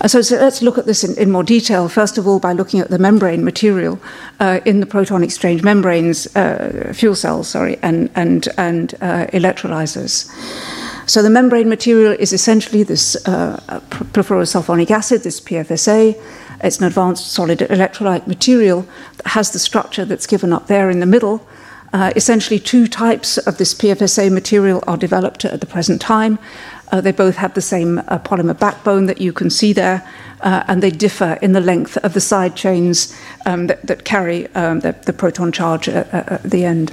Uh, 0.00 0.08
so, 0.08 0.22
so, 0.22 0.36
let's 0.36 0.62
look 0.62 0.78
at 0.78 0.86
this 0.86 1.04
in, 1.04 1.16
in, 1.16 1.30
more 1.30 1.44
detail. 1.44 1.88
First 1.88 2.18
of 2.18 2.26
all, 2.26 2.40
by 2.40 2.52
looking 2.52 2.80
at 2.80 2.88
the 2.88 2.98
membrane 2.98 3.44
material 3.44 4.00
uh, 4.40 4.60
in 4.64 4.80
the 4.80 4.86
proton 4.86 5.22
exchange 5.22 5.62
membranes, 5.62 6.34
uh, 6.36 6.92
fuel 6.94 7.14
cells, 7.14 7.48
sorry, 7.48 7.78
and 7.82 8.10
and 8.14 8.48
and 8.56 8.94
uh, 9.00 9.26
electrolyzers. 9.32 10.30
So 11.06 11.22
the 11.22 11.30
membrane 11.30 11.68
material 11.68 12.12
is 12.12 12.32
essentially 12.32 12.84
this 12.84 13.16
uh, 13.26 13.80
perfluorosulfonic 13.90 14.90
acid, 14.90 15.22
this 15.22 15.40
PFSA. 15.40 16.20
It's 16.62 16.78
an 16.78 16.84
advanced 16.84 17.32
solid 17.32 17.58
electrolyte 17.58 18.26
material 18.26 18.86
that 19.16 19.28
has 19.28 19.50
the 19.50 19.58
structure 19.58 20.04
that's 20.04 20.26
given 20.26 20.52
up 20.52 20.68
there 20.68 20.90
in 20.90 21.00
the 21.00 21.06
middle. 21.06 21.46
Uh, 21.92 22.12
essentially, 22.16 22.58
two 22.58 22.86
types 22.86 23.36
of 23.36 23.58
this 23.58 23.74
PFSA 23.74 24.32
material 24.32 24.82
are 24.86 24.96
developed 24.96 25.44
at 25.44 25.60
the 25.60 25.66
present 25.66 26.00
time. 26.00 26.38
Uh, 26.92 27.00
they 27.00 27.10
both 27.10 27.36
have 27.36 27.54
the 27.54 27.62
same 27.62 27.98
uh, 27.98 28.18
polymer 28.18 28.58
backbone 28.58 29.06
that 29.06 29.18
you 29.18 29.32
can 29.32 29.48
see 29.48 29.72
there, 29.72 30.06
uh, 30.42 30.62
and 30.68 30.82
they 30.82 30.90
differ 30.90 31.38
in 31.40 31.52
the 31.52 31.60
length 31.60 31.96
of 31.98 32.12
the 32.12 32.20
side 32.20 32.54
chains 32.54 33.16
um, 33.46 33.66
that, 33.66 33.84
that, 33.86 34.04
carry 34.04 34.46
um, 34.54 34.80
the, 34.80 34.92
the, 35.06 35.12
proton 35.12 35.50
charge 35.50 35.88
at, 35.88 36.12
at, 36.12 36.42
the 36.42 36.64
end. 36.66 36.88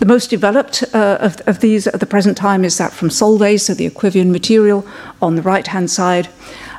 The 0.00 0.06
most 0.06 0.30
developed 0.30 0.82
uh, 0.92 1.18
of, 1.20 1.40
of, 1.46 1.60
these 1.60 1.86
at 1.86 2.00
the 2.00 2.06
present 2.06 2.36
time 2.36 2.64
is 2.64 2.76
that 2.78 2.92
from 2.92 3.08
Solvay, 3.08 3.60
so 3.60 3.72
the 3.72 3.88
Aquivion 3.88 4.30
material 4.32 4.84
on 5.22 5.36
the 5.36 5.42
right 5.42 5.66
hand 5.66 5.90
side 5.90 6.28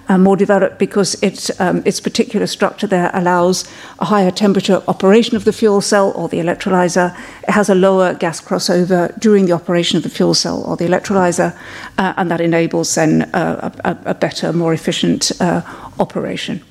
uh, 0.10 0.18
more 0.18 0.36
developed 0.36 0.78
because 0.80 1.22
its, 1.22 1.52
um, 1.60 1.82
its 1.86 2.00
particular 2.00 2.48
structure 2.48 2.88
there 2.88 3.12
allows 3.14 3.70
a 4.00 4.06
higher 4.06 4.32
temperature 4.32 4.82
operation 4.88 5.36
of 5.36 5.46
the 5.46 5.54
fuel 5.54 5.82
cell 5.82 6.12
or 6.16 6.30
the 6.30 6.38
electrolyzer. 6.38 7.18
It 7.44 7.52
has 7.52 7.70
a 7.70 7.76
lower 7.76 8.14
gas 8.14 8.42
crossover 8.42 9.18
during 9.20 9.46
the 9.46 9.54
operation 9.54 9.98
of 9.98 10.04
the 10.04 10.10
fuel 10.10 10.34
cell 10.34 10.64
or 10.64 10.78
the 10.78 10.86
electrolyzer, 10.86 11.58
uh, 11.98 12.14
and 12.18 12.32
that 12.32 12.42
enables 12.42 12.96
then 12.96 13.24
uh, 13.34 13.72
a, 13.84 13.98
a, 14.12 14.14
better, 14.14 14.54
more 14.54 14.74
efficient 14.74 15.32
uh, 15.40 15.62
operation. 16.00 16.64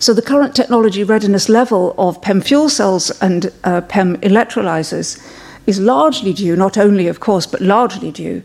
So 0.00 0.14
the 0.14 0.22
current 0.22 0.54
technology 0.54 1.02
readiness 1.02 1.48
level 1.48 1.94
of 1.98 2.22
PEM 2.22 2.42
fuel 2.42 2.68
cells 2.68 3.10
and 3.20 3.52
uh, 3.64 3.80
PEM 3.80 4.16
electrolyzers 4.18 5.20
is 5.66 5.80
largely 5.80 6.32
due, 6.32 6.56
not 6.56 6.78
only, 6.78 7.08
of 7.08 7.20
course, 7.20 7.46
but 7.46 7.60
largely 7.60 8.10
due 8.10 8.42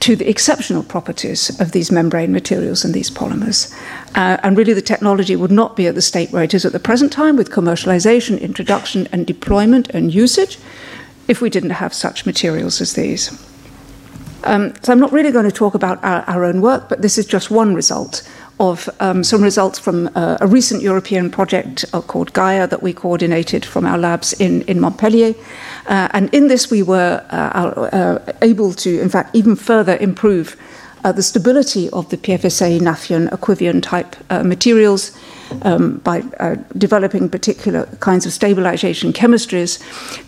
to 0.00 0.14
the 0.14 0.28
exceptional 0.28 0.82
properties 0.82 1.60
of 1.60 1.72
these 1.72 1.90
membrane 1.90 2.32
materials 2.32 2.84
and 2.84 2.94
these 2.94 3.10
polymers. 3.10 3.74
Uh, 4.14 4.38
and 4.42 4.56
really, 4.56 4.72
the 4.72 4.82
technology 4.82 5.34
would 5.34 5.50
not 5.50 5.76
be 5.76 5.86
at 5.86 5.94
the 5.94 6.02
state 6.02 6.30
where 6.30 6.44
it 6.44 6.54
is 6.54 6.64
at 6.64 6.72
the 6.72 6.80
present 6.80 7.12
time 7.12 7.36
with 7.36 7.50
commercialization, 7.50 8.40
introduction, 8.40 9.08
and 9.12 9.26
deployment 9.26 9.88
and 9.90 10.14
usage 10.14 10.58
if 11.26 11.40
we 11.40 11.50
didn't 11.50 11.70
have 11.70 11.92
such 11.92 12.24
materials 12.24 12.80
as 12.80 12.94
these. 12.94 13.30
Um, 14.44 14.72
so, 14.82 14.92
I'm 14.92 15.00
not 15.00 15.12
really 15.12 15.32
going 15.32 15.44
to 15.44 15.52
talk 15.52 15.74
about 15.74 16.02
our, 16.04 16.22
our 16.22 16.44
own 16.44 16.60
work, 16.60 16.88
but 16.88 17.02
this 17.02 17.18
is 17.18 17.26
just 17.26 17.50
one 17.50 17.74
result 17.74 18.28
of 18.60 18.88
um, 19.00 19.22
some 19.22 19.42
results 19.42 19.78
from 19.78 20.10
uh, 20.14 20.38
a 20.40 20.46
recent 20.46 20.82
European 20.82 21.30
project 21.30 21.84
uh, 21.92 22.00
called 22.00 22.32
Gaia 22.32 22.66
that 22.66 22.82
we 22.82 22.92
coordinated 22.92 23.64
from 23.64 23.86
our 23.86 23.98
labs 23.98 24.32
in, 24.34 24.62
in 24.62 24.80
Montpellier. 24.80 25.34
Uh, 25.86 26.08
and 26.12 26.32
in 26.34 26.48
this, 26.48 26.70
we 26.70 26.82
were 26.82 27.24
uh, 27.30 27.34
uh, 27.34 28.32
able 28.42 28.72
to, 28.74 29.00
in 29.00 29.08
fact, 29.08 29.34
even 29.34 29.54
further 29.54 29.96
improve 29.98 30.56
uh, 31.04 31.12
the 31.12 31.22
stability 31.22 31.88
of 31.90 32.08
the 32.10 32.16
PFSA, 32.16 32.80
Nafion, 32.80 33.28
Aquivion 33.30 33.80
type 33.80 34.16
materials 34.44 35.16
um, 35.62 35.98
by 35.98 36.20
uh, 36.40 36.56
developing 36.76 37.28
particular 37.28 37.86
kinds 38.00 38.26
of 38.26 38.32
stabilization 38.32 39.12
chemistries 39.12 39.78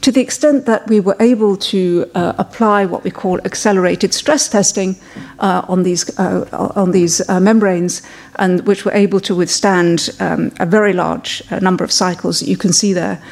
to 0.00 0.12
the 0.12 0.20
extent 0.20 0.66
that 0.66 0.86
we 0.88 1.00
were 1.00 1.16
able 1.20 1.56
to 1.56 2.10
uh, 2.14 2.32
apply 2.38 2.86
what 2.86 3.04
we 3.04 3.10
call 3.10 3.38
accelerated 3.44 4.12
stress 4.14 4.48
testing 4.48 4.96
uh, 5.38 5.62
on 5.68 5.82
these, 5.82 6.18
uh, 6.18 6.72
on 6.76 6.92
these 6.92 7.26
uh, 7.28 7.40
membranes 7.40 8.02
and 8.36 8.66
which 8.66 8.84
were 8.84 8.92
able 8.92 9.20
to 9.20 9.34
withstand 9.34 10.10
um, 10.20 10.52
a 10.60 10.66
very 10.66 10.92
large 10.92 11.42
uh, 11.50 11.58
number 11.58 11.84
of 11.84 11.92
cycles 11.92 12.40
that 12.40 12.48
you 12.48 12.56
can 12.56 12.72
see 12.72 12.92
there, 12.92 13.22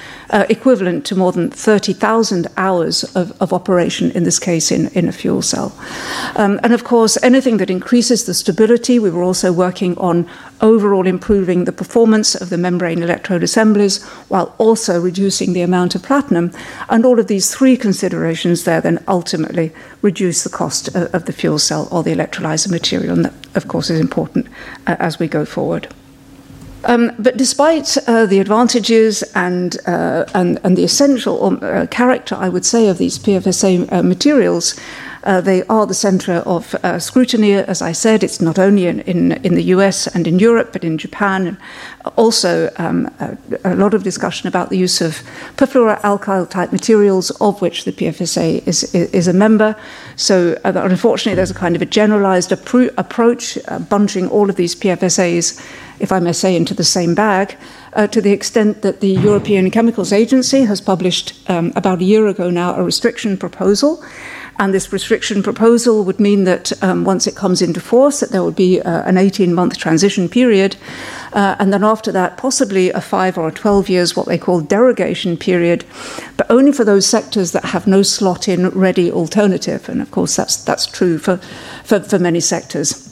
equivalent 0.51 1.07
to 1.07 1.17
more 1.17 1.33
than 1.33 1.51
30,000 1.51 2.47
hours 2.59 3.05
of, 3.17 3.33
of, 3.41 3.53
operation, 3.53 4.11
in 4.11 4.25
this 4.25 4.39
case 4.39 4.71
in, 4.71 4.89
in 4.89 5.09
a 5.09 5.13
fuel 5.13 5.41
cell. 5.41 5.73
Um, 6.37 6.61
and 6.63 6.75
of 6.75 6.85
course, 6.85 7.17
anything 7.23 7.57
that 7.59 7.71
increases 7.71 8.27
the 8.27 8.35
stability, 8.35 8.99
we 8.99 9.11
were 9.11 9.23
also 9.23 9.53
working 9.53 9.97
on 9.97 10.29
overall 10.61 11.07
improving 11.07 11.65
the 11.65 11.73
performance 11.73 12.35
of 12.35 12.51
the 12.51 12.59
membrane 12.59 13.03
electrode 13.03 13.43
assemblies 13.43 14.03
while 14.29 14.55
also 14.59 15.01
reducing 15.01 15.53
the 15.53 15.63
amount 15.63 15.95
of 15.95 16.03
platinum. 16.03 16.53
And 16.89 17.05
all 17.05 17.19
of 17.19 17.27
these 17.27 17.55
three 17.55 17.77
considerations 17.77 18.65
there 18.65 18.81
then 18.81 19.03
ultimately 19.09 19.73
reduce 20.03 20.45
the 20.45 20.51
cost 20.51 20.89
of 20.95 21.25
the 21.25 21.33
fuel 21.33 21.59
cell 21.59 21.89
or 21.91 22.03
the 22.03 22.15
electrolyzer 22.15 22.71
material. 22.71 23.15
And 23.15 23.25
that, 23.27 23.35
of 23.55 23.69
course, 23.69 23.91
is 23.91 24.01
important 24.01 24.47
uh, 24.87 24.97
as 24.99 25.19
we 25.19 25.29
go 25.29 25.45
forward. 25.45 25.89
Um, 26.85 27.11
but 27.19 27.37
despite 27.37 27.97
uh, 28.07 28.27
the 28.27 28.39
advantages 28.39 29.23
and, 29.35 29.77
uh, 29.87 30.25
the 30.25 30.85
essential 30.85 31.45
um, 31.45 31.89
character, 31.89 32.37
I 32.37 32.49
would 32.49 32.65
say, 32.65 32.89
of 32.89 32.99
these 32.99 33.19
PFSA 33.19 34.05
materials, 34.05 34.79
uh, 35.29 35.43
they 35.43 35.63
are 35.65 35.87
the 35.87 35.93
centre 35.93 36.43
of 36.47 36.75
uh, 36.77 36.99
scrutiny, 36.99 37.53
as 37.53 37.83
I 37.83 37.93
said. 37.93 38.25
It's 38.25 38.41
not 38.41 38.59
only 38.59 38.87
in, 38.87 39.01
in, 39.01 39.33
in, 39.45 39.57
the 39.57 39.65
US 39.75 40.07
and 40.07 40.27
in 40.27 40.39
Europe, 40.39 40.73
but 40.73 40.85
in 40.85 40.97
Japan. 40.97 41.47
And 41.47 41.57
also, 42.17 42.73
um, 42.79 43.11
a, 43.21 43.37
a, 43.63 43.75
lot 43.75 43.93
of 43.93 44.03
discussion 44.03 44.49
about 44.49 44.71
the 44.71 44.79
use 44.79 45.03
of 45.03 45.23
perfluoroalkyl 45.59 46.49
type 46.49 46.73
materials, 46.73 47.31
of 47.43 47.61
which 47.61 47.85
the 47.85 47.93
PFSA 47.93 48.67
is, 48.67 48.95
is, 48.95 49.11
is 49.13 49.29
a 49.29 49.35
member. 49.35 49.77
So, 50.17 50.59
uh, 50.65 50.73
unfortunately, 50.75 51.37
there's 51.37 51.51
a 51.51 51.55
kind 51.55 51.77
of 51.77 51.83
a 51.83 51.87
generalized 51.87 52.51
appro- 52.51 52.95
approach, 52.97 53.59
uh, 53.69 53.81
bunching 53.81 54.29
all 54.29 54.49
of 54.49 54.57
these 54.57 54.75
PFSAs, 54.75 55.63
if 56.01 56.11
I 56.11 56.21
may 56.21 56.33
say, 56.33 56.57
into 56.57 56.73
the 56.73 56.85
same 56.85 57.15
bag. 57.15 57.55
Uh, 57.93 58.07
to 58.07 58.23
the 58.23 58.33
extent 58.33 58.81
that 58.81 59.01
the 59.01 59.11
European 59.11 59.71
Chemicals 59.71 60.11
Agency 60.11 60.63
has 60.63 60.81
published 60.81 61.35
um, 61.51 61.71
about 61.77 62.01
a 62.01 62.05
year 62.05 62.29
ago 62.29 62.49
now 62.49 62.75
a 62.75 62.83
restriction 62.83 63.37
proposal 63.37 64.03
and 64.59 64.75
this 64.75 64.93
restriction 64.93 65.43
proposal 65.43 66.05
would 66.05 66.19
mean 66.19 66.45
that 66.45 66.73
um, 66.83 67.05
once 67.05 67.27
it 67.27 67.37
comes 67.37 67.63
into 67.63 67.81
force, 67.81 68.21
that 68.21 68.31
there 68.31 68.43
would 68.43 68.57
be 68.57 68.81
uh, 68.81 69.03
an 69.03 69.15
18-month 69.15 69.79
transition 69.79 70.29
period, 70.29 70.77
uh, 71.33 71.57
and 71.59 71.73
then 71.73 71.85
after 71.85 72.11
that, 72.13 72.37
possibly 72.37 72.91
a 72.91 73.01
five 73.01 73.39
or 73.39 73.49
a 73.49 73.53
12 73.53 73.89
years, 73.89 74.17
what 74.17 74.27
they 74.27 74.39
call 74.39 74.61
derogation 74.61 75.37
period, 75.37 75.85
but 76.37 76.51
only 76.51 76.73
for 76.73 76.85
those 76.85 77.07
sectors 77.07 77.53
that 77.53 77.67
have 77.67 77.87
no 77.87 78.03
slot-in 78.03 78.69
ready 78.71 79.11
alternative. 79.11 79.89
And 79.89 80.03
of 80.03 80.11
course, 80.11 80.37
that's 80.37 80.57
that's 80.65 80.87
true 80.87 81.19
for 81.19 81.37
for, 81.85 82.01
for 82.01 82.19
many 82.19 82.41
sectors. 82.41 83.08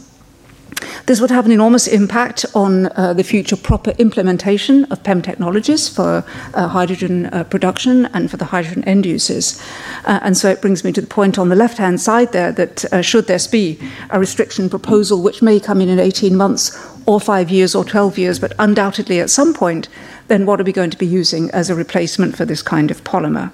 This 1.06 1.20
would 1.20 1.30
have 1.30 1.46
an 1.46 1.52
enormous 1.52 1.86
impact 1.86 2.44
on 2.54 2.86
uh, 2.86 3.14
the 3.14 3.22
future 3.22 3.56
proper 3.56 3.92
implementation 3.92 4.84
of 4.86 5.02
PEM 5.04 5.22
technologies 5.22 5.88
for 5.88 6.24
uh, 6.54 6.68
hydrogen 6.68 7.26
uh, 7.26 7.44
production 7.44 8.06
and 8.06 8.30
for 8.30 8.36
the 8.36 8.46
hydrogen 8.46 8.82
end 8.84 9.06
uses. 9.06 9.62
Uh, 10.04 10.18
and 10.22 10.36
so 10.36 10.50
it 10.50 10.60
brings 10.60 10.82
me 10.82 10.92
to 10.92 11.00
the 11.00 11.06
point 11.06 11.38
on 11.38 11.48
the 11.48 11.56
left 11.56 11.78
hand 11.78 12.00
side 12.00 12.32
there 12.32 12.50
that 12.52 12.84
uh, 12.92 13.02
should 13.02 13.26
there 13.26 13.38
be 13.52 13.78
a 14.10 14.18
restriction 14.18 14.68
proposal 14.68 15.22
which 15.22 15.42
may 15.42 15.60
come 15.60 15.80
in 15.80 15.88
in 15.88 16.00
18 16.00 16.34
months 16.34 16.76
or 17.06 17.20
five 17.20 17.50
years 17.50 17.74
or 17.74 17.84
12 17.84 18.18
years, 18.18 18.38
but 18.40 18.52
undoubtedly 18.58 19.20
at 19.20 19.30
some 19.30 19.54
point, 19.54 19.88
then 20.26 20.44
what 20.44 20.60
are 20.60 20.64
we 20.64 20.72
going 20.72 20.90
to 20.90 20.98
be 20.98 21.06
using 21.06 21.50
as 21.52 21.70
a 21.70 21.74
replacement 21.74 22.36
for 22.36 22.44
this 22.44 22.62
kind 22.62 22.90
of 22.90 23.04
polymer? 23.04 23.52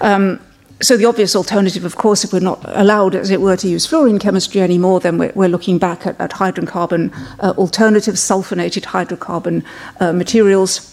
Um, 0.00 0.38
so 0.82 0.96
the 0.96 1.04
obvious 1.04 1.34
alternative, 1.34 1.84
of 1.84 1.96
course, 1.96 2.24
if 2.24 2.32
we're 2.32 2.40
not 2.40 2.60
allowed, 2.64 3.14
as 3.14 3.30
it 3.30 3.40
were, 3.40 3.56
to 3.56 3.68
use 3.68 3.86
fluorine 3.86 4.18
chemistry 4.18 4.60
anymore, 4.60 5.00
then 5.00 5.16
we're, 5.16 5.32
we're 5.34 5.48
looking 5.48 5.78
back 5.78 6.06
at, 6.06 6.20
at 6.20 6.32
hydrocarbon 6.32 7.12
uh, 7.40 7.54
alternative 7.56 8.16
sulfonated 8.16 8.82
hydrocarbon 8.82 9.64
uh, 10.00 10.12
materials 10.12 10.91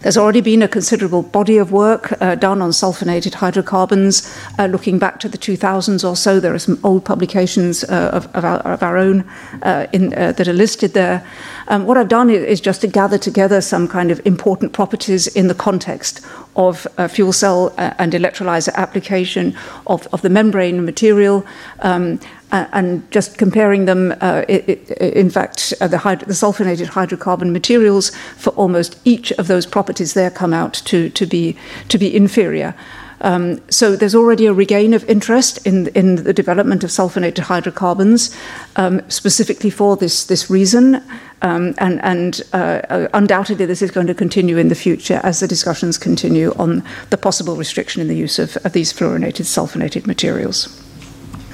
there's 0.00 0.16
already 0.16 0.40
been 0.40 0.62
a 0.62 0.68
considerable 0.68 1.22
body 1.22 1.56
of 1.56 1.72
work 1.72 2.20
uh, 2.20 2.36
done 2.36 2.62
on 2.62 2.70
sulfonated 2.70 3.34
hydrocarbons, 3.34 4.32
uh, 4.58 4.66
looking 4.66 4.98
back 4.98 5.18
to 5.20 5.28
the 5.28 5.38
2000s 5.38 6.08
or 6.08 6.14
so. 6.14 6.38
There 6.38 6.54
are 6.54 6.58
some 6.58 6.78
old 6.84 7.04
publications 7.04 7.82
uh, 7.84 8.10
of, 8.12 8.26
of, 8.34 8.44
our, 8.44 8.58
of, 8.58 8.82
our, 8.82 8.96
own 8.96 9.28
uh, 9.62 9.88
in, 9.92 10.14
uh, 10.14 10.32
that 10.32 10.46
are 10.46 10.52
listed 10.52 10.94
there. 10.94 11.26
Um, 11.66 11.84
what 11.84 11.96
I've 11.96 12.08
done 12.08 12.30
is 12.30 12.60
just 12.60 12.80
to 12.82 12.86
gather 12.86 13.18
together 13.18 13.60
some 13.60 13.88
kind 13.88 14.10
of 14.10 14.24
important 14.24 14.72
properties 14.72 15.26
in 15.26 15.48
the 15.48 15.54
context 15.54 16.24
of 16.54 16.86
uh, 16.96 17.08
fuel 17.08 17.32
cell 17.32 17.74
and 17.76 18.12
electrolyzer 18.12 18.74
application 18.74 19.56
of, 19.86 20.06
of 20.12 20.22
the 20.22 20.30
membrane 20.30 20.84
material. 20.84 21.44
Um, 21.80 22.20
and 22.50 23.10
just 23.10 23.38
comparing 23.38 23.84
them, 23.84 24.14
uh, 24.20 24.44
it, 24.48 24.68
it, 24.68 24.90
in 24.98 25.30
fact, 25.30 25.74
uh, 25.80 25.88
the, 25.88 25.98
hyd- 25.98 26.26
the, 26.26 26.32
sulfonated 26.32 26.86
hydrocarbon 26.86 27.52
materials 27.52 28.10
for 28.36 28.50
almost 28.50 28.98
each 29.04 29.32
of 29.32 29.48
those 29.48 29.66
properties 29.66 30.14
there 30.14 30.30
come 30.30 30.54
out 30.54 30.74
to, 30.74 31.10
to, 31.10 31.26
be, 31.26 31.56
to 31.88 31.98
be 31.98 32.14
inferior. 32.14 32.74
Um, 33.20 33.60
so 33.68 33.96
there's 33.96 34.14
already 34.14 34.46
a 34.46 34.52
regain 34.52 34.94
of 34.94 35.08
interest 35.08 35.66
in, 35.66 35.88
in 35.88 36.16
the 36.16 36.32
development 36.32 36.84
of 36.84 36.90
sulfonated 36.90 37.38
hydrocarbons, 37.38 38.34
um, 38.76 39.08
specifically 39.10 39.70
for 39.70 39.96
this, 39.96 40.24
this 40.24 40.48
reason. 40.48 41.02
Um, 41.42 41.74
and, 41.78 42.00
and 42.02 42.42
uh, 42.52 43.08
undoubtedly, 43.14 43.66
this 43.66 43.82
is 43.82 43.90
going 43.90 44.06
to 44.06 44.14
continue 44.14 44.56
in 44.56 44.68
the 44.68 44.74
future 44.74 45.20
as 45.22 45.40
the 45.40 45.48
discussions 45.48 45.98
continue 45.98 46.52
on 46.54 46.84
the 47.10 47.18
possible 47.18 47.56
restriction 47.56 48.00
in 48.00 48.08
the 48.08 48.16
use 48.16 48.38
of, 48.38 48.56
of 48.58 48.72
these 48.72 48.92
fluorinated 48.92 49.46
sulfonated 49.46 50.06
materials. 50.06 50.87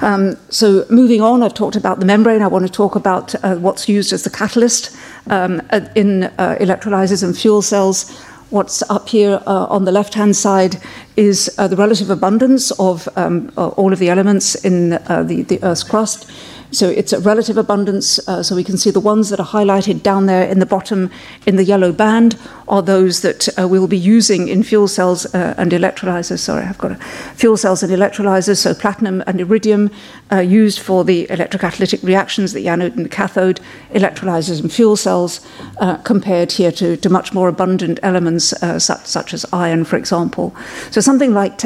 Um, 0.01 0.35
so 0.49 0.85
moving 0.89 1.21
on, 1.21 1.41
I've 1.41 1.53
talked 1.53 1.75
about 1.75 1.99
the 1.99 2.05
membrane. 2.05 2.41
I 2.41 2.47
want 2.47 2.65
to 2.65 2.71
talk 2.71 2.95
about 2.95 3.33
uh, 3.43 3.55
what's 3.55 3.87
used 3.87 4.11
as 4.11 4.23
the 4.23 4.29
catalyst 4.29 4.95
um, 5.29 5.61
in 5.95 6.23
uh, 6.23 6.57
electrolyzers 6.59 7.23
and 7.23 7.37
fuel 7.37 7.61
cells. 7.61 8.11
What's 8.51 8.83
up 8.91 9.09
here 9.09 9.41
uh, 9.47 9.65
on 9.69 9.85
the 9.85 9.91
left-hand 9.91 10.35
side 10.35 10.77
is 11.15 11.53
uh, 11.57 11.67
the 11.67 11.75
relative 11.75 12.09
abundance 12.09 12.71
of 12.71 13.09
um, 13.15 13.51
uh, 13.57 13.69
all 13.69 13.91
of 13.91 13.99
the 13.99 14.09
elements 14.09 14.55
in 14.55 14.93
uh, 14.93 15.23
the, 15.23 15.41
the, 15.43 15.63
Earth's 15.63 15.83
crust. 15.83 16.29
So 16.75 16.89
it's 16.89 17.13
a 17.13 17.19
relative 17.19 17.57
abundance. 17.57 18.19
Uh, 18.27 18.43
so 18.43 18.55
we 18.55 18.63
can 18.63 18.77
see 18.77 18.91
the 18.91 18.99
ones 18.99 19.29
that 19.29 19.39
are 19.39 19.45
highlighted 19.45 20.03
down 20.03 20.25
there 20.25 20.43
in 20.43 20.59
the 20.59 20.65
bottom 20.65 21.09
in 21.45 21.55
the 21.55 21.63
yellow 21.63 21.93
band 21.93 22.37
are 22.67 22.81
those 22.81 23.21
that 23.21 23.47
uh, 23.57 23.67
we'll 23.67 23.87
be 23.87 23.97
using 23.97 24.49
in 24.49 24.61
fuel 24.61 24.87
cells 24.87 25.25
uh, 25.33 25.53
and 25.57 25.71
electrolyzers. 25.71 26.39
Sorry, 26.39 26.65
I've 26.65 26.77
got 26.77 26.91
a, 26.91 26.95
fuel 27.35 27.55
cells 27.55 27.81
and 27.81 27.91
electrolyzers. 27.93 28.57
So 28.57 28.73
platinum 28.73 29.23
and 29.25 29.39
iridium 29.39 29.89
uh, 30.31 30.39
used 30.39 30.79
for 30.79 31.05
the 31.05 31.27
electrocatalytic 31.27 32.03
reactions, 32.03 32.51
the 32.51 32.67
anode 32.67 32.95
and 32.95 33.05
the 33.05 33.09
cathode, 33.09 33.61
electrolyzers 33.91 34.59
and 34.61 34.71
fuel 34.71 34.97
cells, 34.97 35.45
uh, 35.77 35.97
compared 35.97 36.51
here 36.51 36.71
to, 36.73 36.97
to 36.97 37.09
much 37.09 37.33
more 37.33 37.47
abundant 37.47 37.99
elements 38.03 38.51
uh, 38.61 38.79
such, 38.79 39.05
such 39.05 39.33
as 39.33 39.45
iron, 39.53 39.85
for 39.85 39.95
example. 39.95 40.53
So 40.91 40.99
something 40.99 41.33
like 41.33 41.57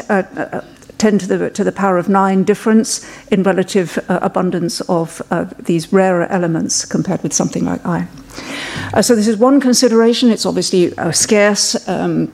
10 0.99 1.19
to 1.19 1.27
the, 1.27 1.49
to 1.49 1.63
the 1.63 1.71
power 1.71 1.97
of 1.97 2.07
9 2.07 2.43
difference 2.43 3.09
in 3.31 3.41
relative 3.41 3.97
uh, 4.07 4.19
abundance 4.21 4.81
of 4.81 5.21
uh, 5.31 5.45
these 5.57 5.91
rarer 5.91 6.27
elements 6.27 6.85
compared 6.85 7.23
with 7.23 7.33
something 7.33 7.65
like 7.65 7.83
iron. 7.85 8.07
Uh, 8.93 9.01
so, 9.01 9.15
this 9.15 9.27
is 9.27 9.37
one 9.37 9.59
consideration. 9.59 10.29
It's 10.29 10.45
obviously 10.45 10.95
uh, 10.97 11.11
scarce, 11.11 11.87
um, 11.87 12.33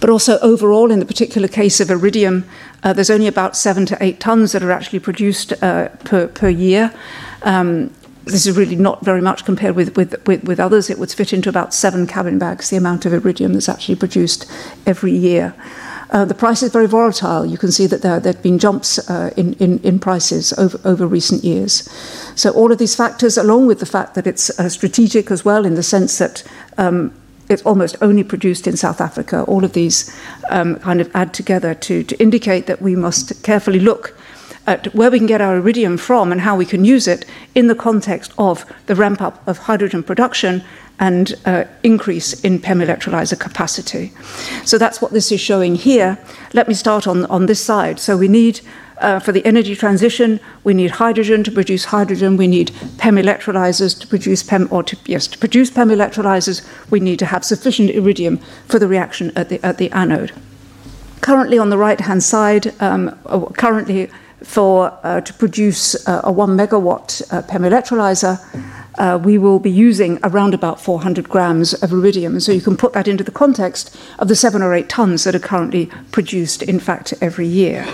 but 0.00 0.10
also 0.10 0.38
overall, 0.38 0.90
in 0.90 1.00
the 1.00 1.06
particular 1.06 1.48
case 1.48 1.80
of 1.80 1.90
iridium, 1.90 2.44
uh, 2.82 2.92
there's 2.92 3.10
only 3.10 3.26
about 3.26 3.56
7 3.56 3.84
to 3.86 4.02
8 4.02 4.20
tons 4.20 4.52
that 4.52 4.62
are 4.62 4.70
actually 4.72 5.00
produced 5.00 5.52
uh, 5.62 5.88
per, 6.04 6.28
per 6.28 6.48
year. 6.48 6.92
Um, 7.42 7.92
this 8.24 8.46
is 8.46 8.56
really 8.56 8.76
not 8.76 9.04
very 9.04 9.20
much 9.20 9.44
compared 9.44 9.76
with, 9.76 9.96
with, 9.96 10.26
with, 10.26 10.44
with, 10.44 10.58
others. 10.58 10.90
It 10.90 10.98
would 10.98 11.12
fit 11.12 11.32
into 11.32 11.48
about 11.48 11.72
seven 11.72 12.06
cabin 12.06 12.38
bags, 12.38 12.70
the 12.70 12.76
amount 12.76 13.06
of 13.06 13.12
iridium 13.12 13.52
that's 13.52 13.68
actually 13.68 13.94
produced 13.94 14.50
every 14.84 15.12
year. 15.12 15.54
Uh, 16.10 16.24
the 16.24 16.34
price 16.34 16.62
is 16.62 16.72
very 16.72 16.86
volatile. 16.86 17.44
You 17.44 17.58
can 17.58 17.72
see 17.72 17.86
that 17.86 18.02
there, 18.02 18.20
have 18.20 18.42
been 18.42 18.58
jumps 18.58 18.98
uh, 19.10 19.30
in, 19.36 19.54
in, 19.54 19.78
in, 19.80 19.98
prices 19.98 20.52
over, 20.54 20.78
over 20.84 21.06
recent 21.06 21.42
years. 21.42 21.88
So, 22.36 22.50
all 22.52 22.70
of 22.70 22.78
these 22.78 22.94
factors, 22.94 23.36
along 23.36 23.66
with 23.66 23.80
the 23.80 23.86
fact 23.86 24.14
that 24.14 24.26
it's 24.26 24.50
uh, 24.58 24.68
strategic 24.68 25.30
as 25.30 25.44
well, 25.44 25.66
in 25.66 25.74
the 25.74 25.82
sense 25.82 26.18
that 26.18 26.44
um, 26.78 27.12
it's 27.48 27.62
almost 27.62 27.96
only 28.00 28.24
produced 28.24 28.66
in 28.66 28.76
South 28.76 29.00
Africa, 29.00 29.42
all 29.44 29.64
of 29.64 29.72
these 29.72 30.14
um, 30.50 30.76
kind 30.76 31.00
of 31.00 31.10
add 31.14 31.32
together 31.32 31.74
to, 31.74 32.02
to 32.04 32.16
indicate 32.20 32.66
that 32.66 32.82
we 32.82 32.96
must 32.96 33.42
carefully 33.42 33.80
look 33.80 34.16
at 34.66 34.94
where 34.94 35.10
we 35.10 35.18
can 35.18 35.26
get 35.26 35.40
our 35.40 35.56
iridium 35.56 35.96
from 35.96 36.32
and 36.32 36.40
how 36.40 36.56
we 36.56 36.66
can 36.66 36.84
use 36.84 37.06
it 37.06 37.24
in 37.54 37.68
the 37.68 37.74
context 37.74 38.32
of 38.38 38.64
the 38.86 38.94
ramp 38.94 39.20
up 39.22 39.46
of 39.46 39.58
hydrogen 39.58 40.02
production 40.02 40.62
and 40.98 41.34
uh, 41.44 41.64
increase 41.82 42.40
in 42.40 42.60
PEM 42.60 42.80
electrolyzer 42.80 43.38
capacity. 43.38 44.12
So 44.64 44.78
that's 44.78 45.00
what 45.00 45.12
this 45.12 45.30
is 45.30 45.40
showing 45.40 45.74
here. 45.74 46.18
Let 46.52 46.68
me 46.68 46.74
start 46.74 47.06
on, 47.06 47.26
on 47.26 47.46
this 47.46 47.62
side. 47.62 48.00
So 48.00 48.16
we 48.16 48.28
need, 48.28 48.60
uh, 48.98 49.20
for 49.20 49.32
the 49.32 49.44
energy 49.44 49.76
transition, 49.76 50.40
we 50.64 50.72
need 50.72 50.92
hydrogen 50.92 51.44
to 51.44 51.52
produce 51.52 51.86
hydrogen. 51.86 52.38
We 52.38 52.46
need 52.46 52.72
PEM 52.96 53.16
electrolyzers 53.16 53.98
to 54.00 54.06
produce 54.06 54.42
PEM, 54.42 54.68
or 54.70 54.82
to, 54.84 54.96
yes, 55.04 55.26
to 55.28 55.38
produce 55.38 55.70
PEM 55.70 55.90
electrolyzers, 55.90 56.66
we 56.90 57.00
need 57.00 57.18
to 57.18 57.26
have 57.26 57.44
sufficient 57.44 57.90
iridium 57.90 58.38
for 58.66 58.78
the 58.78 58.88
reaction 58.88 59.32
at 59.36 59.50
the, 59.50 59.64
at 59.64 59.76
the 59.76 59.90
anode. 59.92 60.32
Currently 61.20 61.58
on 61.58 61.70
the 61.70 61.78
right-hand 61.78 62.22
side, 62.22 62.72
um, 62.80 63.18
uh, 63.26 63.40
currently 63.50 64.08
for 64.42 64.98
uh, 65.02 65.20
to 65.20 65.32
produce 65.34 66.06
uh, 66.08 66.20
a 66.24 66.32
one 66.32 66.56
megawatt 66.56 67.22
uh, 67.32 67.42
PEM 67.42 67.62
electrolyzer, 67.62 68.38
uh, 68.98 69.18
we 69.22 69.38
will 69.38 69.58
be 69.58 69.70
using 69.70 70.18
around 70.22 70.54
about 70.54 70.80
400 70.80 71.28
grams 71.28 71.74
of 71.74 71.92
iridium. 71.92 72.40
So 72.40 72.52
you 72.52 72.60
can 72.60 72.76
put 72.76 72.92
that 72.94 73.08
into 73.08 73.24
the 73.24 73.30
context 73.30 73.96
of 74.18 74.28
the 74.28 74.36
seven 74.36 74.62
or 74.62 74.74
eight 74.74 74.88
tons 74.88 75.24
that 75.24 75.34
are 75.34 75.40
currently 75.40 75.90
produced, 76.12 76.62
in 76.62 76.80
fact, 76.80 77.12
every 77.20 77.46
year. 77.46 77.86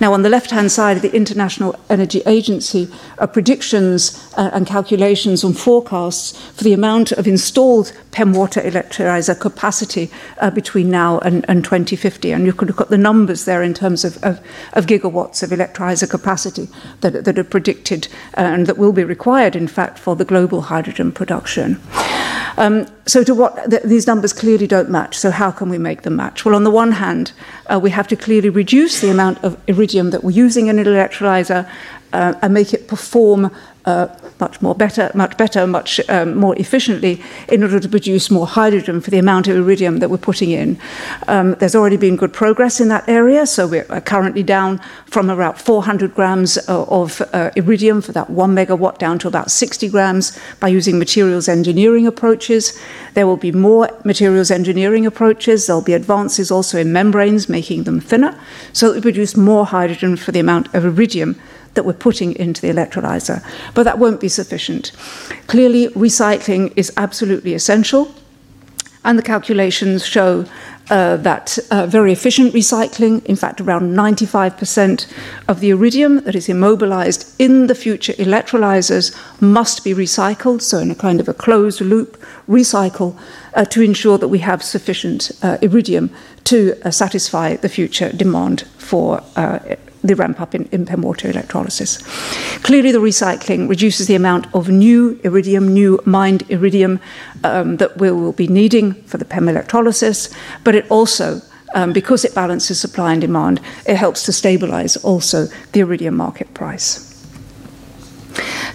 Now, 0.00 0.12
on 0.12 0.22
the 0.22 0.28
left 0.28 0.50
hand 0.50 0.72
side 0.72 0.96
of 0.96 1.02
the 1.02 1.14
International 1.14 1.78
Energy 1.88 2.22
Agency 2.26 2.88
are 3.18 3.28
predictions 3.28 4.32
uh, 4.36 4.50
and 4.52 4.66
calculations 4.66 5.44
and 5.44 5.56
forecasts 5.56 6.38
for 6.52 6.64
the 6.64 6.72
amount 6.72 7.12
of 7.12 7.26
installed 7.26 7.92
PEM 8.10 8.32
water 8.32 8.60
electrolyzer 8.60 9.38
capacity 9.38 10.10
uh, 10.38 10.50
between 10.50 10.90
now 10.90 11.18
and, 11.20 11.44
and 11.48 11.64
2050. 11.64 12.32
And 12.32 12.46
you 12.46 12.52
can 12.52 12.66
look 12.66 12.80
at 12.80 12.88
the 12.88 12.98
numbers 12.98 13.44
there 13.44 13.62
in 13.62 13.74
terms 13.74 14.04
of, 14.04 14.22
of, 14.24 14.40
of 14.72 14.86
gigawatts 14.86 15.42
of 15.42 15.50
electrolyzer 15.50 15.79
capacity 16.06 16.68
that, 17.00 17.24
that 17.24 17.38
are 17.38 17.44
predicted 17.44 18.08
uh, 18.36 18.40
and 18.40 18.66
that 18.66 18.78
will 18.78 18.92
be 18.92 19.04
required, 19.04 19.56
in 19.56 19.68
fact, 19.68 19.98
for 19.98 20.16
the 20.16 20.24
global 20.24 20.62
hydrogen 20.62 21.12
production. 21.12 21.80
Um, 22.56 22.86
so, 23.06 23.24
to 23.24 23.34
what 23.34 23.70
th- 23.70 23.82
these 23.82 24.06
numbers 24.06 24.32
clearly 24.32 24.66
don't 24.66 24.90
match. 24.90 25.16
So, 25.18 25.30
how 25.30 25.50
can 25.50 25.68
we 25.70 25.78
make 25.78 26.02
them 26.02 26.16
match? 26.16 26.44
Well, 26.44 26.54
on 26.54 26.64
the 26.64 26.70
one 26.70 26.92
hand, 26.92 27.32
uh, 27.66 27.78
we 27.82 27.90
have 27.90 28.08
to 28.08 28.16
clearly 28.16 28.50
reduce 28.50 29.00
the 29.00 29.10
amount 29.10 29.42
of 29.42 29.56
iridium 29.66 30.10
that 30.10 30.22
we're 30.22 30.32
using 30.32 30.66
in 30.66 30.78
an 30.78 30.86
electrolyzer 30.86 31.68
uh, 32.12 32.34
and 32.42 32.52
make 32.52 32.74
it 32.74 32.88
perform 32.88 33.50
uh, 33.84 34.08
much 34.40 34.60
more 34.62 34.74
better, 34.74 35.10
much 35.14 35.36
better, 35.36 35.66
much 35.66 36.00
um, 36.08 36.34
more 36.36 36.56
efficiently 36.58 37.22
in 37.48 37.62
order 37.62 37.80
to 37.80 37.88
produce 37.88 38.30
more 38.30 38.46
hydrogen 38.46 39.00
for 39.00 39.10
the 39.10 39.18
amount 39.18 39.48
of 39.48 39.56
iridium 39.56 39.98
that 39.98 40.10
we're 40.10 40.18
putting 40.18 40.50
in. 40.50 40.78
Um, 41.28 41.54
there's 41.54 41.74
already 41.74 41.96
been 41.96 42.16
good 42.16 42.32
progress 42.32 42.80
in 42.80 42.88
that 42.88 43.08
area, 43.08 43.46
so 43.46 43.66
we're 43.66 43.84
currently 44.02 44.42
down 44.42 44.80
from 45.06 45.30
about 45.30 45.60
400 45.60 46.14
grams 46.14 46.58
uh, 46.68 46.84
of 46.84 47.22
uh, 47.32 47.50
iridium 47.56 48.00
for 48.00 48.12
that 48.12 48.30
one 48.30 48.54
megawatt 48.54 48.98
down 48.98 49.18
to 49.20 49.28
about 49.28 49.50
60 49.50 49.88
grams 49.88 50.38
by 50.60 50.68
using 50.68 50.98
materials 50.98 51.48
engineering 51.48 52.06
approaches. 52.06 52.78
There 53.14 53.26
will 53.26 53.36
be 53.36 53.52
more 53.52 53.88
materials 54.04 54.50
engineering 54.50 55.06
approaches. 55.06 55.66
There'll 55.66 55.82
be 55.82 55.94
advances 55.94 56.50
also 56.50 56.78
in 56.78 56.92
membranes, 56.92 57.48
making 57.48 57.84
them 57.84 58.00
thinner, 58.00 58.38
so 58.72 58.88
that 58.88 58.94
we 58.96 59.00
produce 59.00 59.36
more 59.36 59.66
hydrogen 59.66 60.16
for 60.16 60.32
the 60.32 60.40
amount 60.40 60.74
of 60.74 60.84
iridium 60.84 61.40
that 61.74 61.84
we're 61.84 61.92
putting 61.92 62.34
into 62.36 62.60
the 62.60 62.68
electrolyzer. 62.68 63.44
But 63.74 63.84
that 63.84 63.98
won't 63.98 64.20
be 64.20 64.28
sufficient. 64.28 64.92
Clearly, 65.46 65.88
recycling 65.88 66.72
is 66.76 66.92
absolutely 66.96 67.54
essential, 67.54 68.14
and 69.04 69.18
the 69.18 69.22
calculations 69.22 70.04
show 70.04 70.44
uh, 70.90 71.16
that 71.16 71.56
uh, 71.70 71.86
very 71.86 72.12
efficient 72.12 72.52
recycling, 72.52 73.24
in 73.24 73.36
fact, 73.36 73.60
around 73.60 73.94
95% 73.94 75.06
of 75.46 75.60
the 75.60 75.70
iridium 75.70 76.20
that 76.24 76.34
is 76.34 76.48
immobilized 76.48 77.32
in 77.38 77.68
the 77.68 77.74
future 77.74 78.12
electrolyzers 78.14 79.16
must 79.40 79.84
be 79.84 79.94
recycled, 79.94 80.60
so 80.60 80.78
in 80.78 80.90
a 80.90 80.94
kind 80.94 81.20
of 81.20 81.28
a 81.28 81.34
closed 81.34 81.80
loop 81.80 82.20
recycle 82.48 83.16
uh, 83.54 83.64
to 83.64 83.80
ensure 83.82 84.18
that 84.18 84.28
we 84.28 84.40
have 84.40 84.62
sufficient 84.62 85.30
uh, 85.42 85.58
iridium 85.62 86.10
to 86.44 86.74
uh, 86.84 86.90
satisfy 86.90 87.54
the 87.56 87.68
future 87.68 88.10
demand 88.12 88.62
for 88.76 89.22
uh, 89.36 89.60
the 90.02 90.16
ramp 90.16 90.40
up 90.40 90.54
in, 90.54 90.64
in 90.72 90.86
PEM 90.86 91.02
water 91.02 91.28
electrolysis. 91.28 91.98
Clearly, 92.62 92.92
the 92.92 92.98
recycling 92.98 93.68
reduces 93.68 94.06
the 94.06 94.14
amount 94.14 94.46
of 94.54 94.68
new 94.68 95.20
iridium, 95.24 95.72
new 95.72 96.00
mined 96.04 96.42
iridium 96.50 97.00
um, 97.44 97.76
that 97.76 97.98
we 97.98 98.10
will 98.10 98.32
be 98.32 98.48
needing 98.48 98.94
for 99.04 99.18
the 99.18 99.24
PEM 99.24 99.48
electrolysis, 99.48 100.30
but 100.64 100.74
it 100.74 100.90
also 100.90 101.40
um, 101.74 101.92
because 101.92 102.24
it 102.24 102.34
balances 102.34 102.80
supply 102.80 103.12
and 103.12 103.20
demand, 103.20 103.60
it 103.86 103.96
helps 103.96 104.24
to 104.24 104.32
stabilize 104.32 104.96
also 104.96 105.46
the 105.72 105.80
iridium 105.80 106.16
market 106.16 106.52
price. 106.54 107.06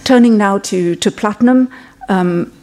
Turning 0.03 0.37
now 0.37 0.57
to, 0.59 0.95
to 0.95 1.11
platinum, 1.11 1.69
um, 2.09 2.53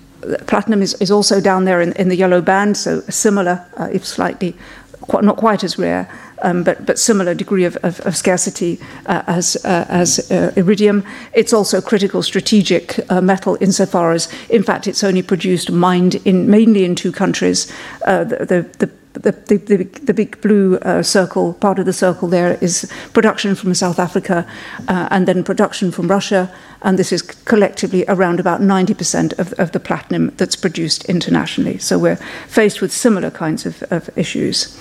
platinum 0.47 0.83
is, 0.83 0.95
is 0.95 1.11
also 1.11 1.41
down 1.41 1.65
there 1.65 1.81
in, 1.81 1.93
in 1.95 2.09
the 2.09 2.17
yellow 2.17 2.41
band, 2.41 2.77
so 2.77 3.01
similar, 3.03 3.67
uh, 3.77 3.89
if 3.93 4.07
slightly 4.07 4.57
quite, 5.03 5.25
not 5.25 5.37
quite 5.37 5.65
as 5.65 5.79
rare, 5.79 6.09
um, 6.43 6.63
but, 6.65 6.85
but 6.87 6.99
similar 6.99 7.35
degree 7.35 7.65
of, 7.65 7.77
of, 7.83 8.01
of 8.01 8.17
scarcity 8.17 8.81
uh, 9.07 9.23
as, 9.27 9.57
uh, 9.65 9.87
as 9.89 10.31
uh, 10.31 10.53
iridium. 10.57 11.05
It's 11.33 11.53
also 11.53 11.79
a 11.79 11.83
critical 11.83 12.23
strategic 12.23 12.99
uh, 13.11 13.21
metal 13.21 13.57
insofar 13.61 14.13
as, 14.13 14.29
in 14.49 14.63
fact, 14.63 14.87
it's 14.87 15.05
only 15.05 15.23
produced 15.23 15.71
mined 15.71 16.17
in 16.27 16.51
mainly 16.51 16.85
in 16.85 16.95
two 16.95 17.13
countries. 17.13 17.71
Uh, 18.07 18.25
the, 18.25 18.69
the, 18.79 18.91
the 19.13 19.33
the, 19.33 19.57
the, 19.57 19.77
the, 19.77 19.85
the 19.85 20.15
big 20.15 20.41
blue 20.41 20.77
uh, 20.79 21.03
circle, 21.03 21.55
part 21.55 21.79
of 21.79 21.87
the 21.87 21.93
circle 21.93 22.29
there, 22.29 22.59
is 22.61 22.91
production 23.13 23.55
from 23.55 23.75
South 23.75 23.99
Africa 23.99 24.47
uh, 24.89 25.09
and 25.11 25.27
then 25.27 25.45
production 25.45 25.93
from 25.93 26.09
Russia. 26.09 26.51
And 26.85 26.99
this 26.99 27.13
is 27.13 27.23
collectively 27.23 28.05
around 28.09 28.41
about 28.41 28.61
90% 28.61 29.39
of, 29.39 29.53
of 29.55 29.71
the 29.71 29.79
platinum 29.79 30.33
that's 30.37 30.57
produced 30.57 31.05
internationally. 31.05 31.79
So 31.79 31.99
we're 31.99 32.19
faced 32.49 32.81
with 32.81 32.93
similar 32.93 33.31
kinds 33.31 33.67
of, 33.67 33.83
of 33.93 34.11
issues. 34.17 34.77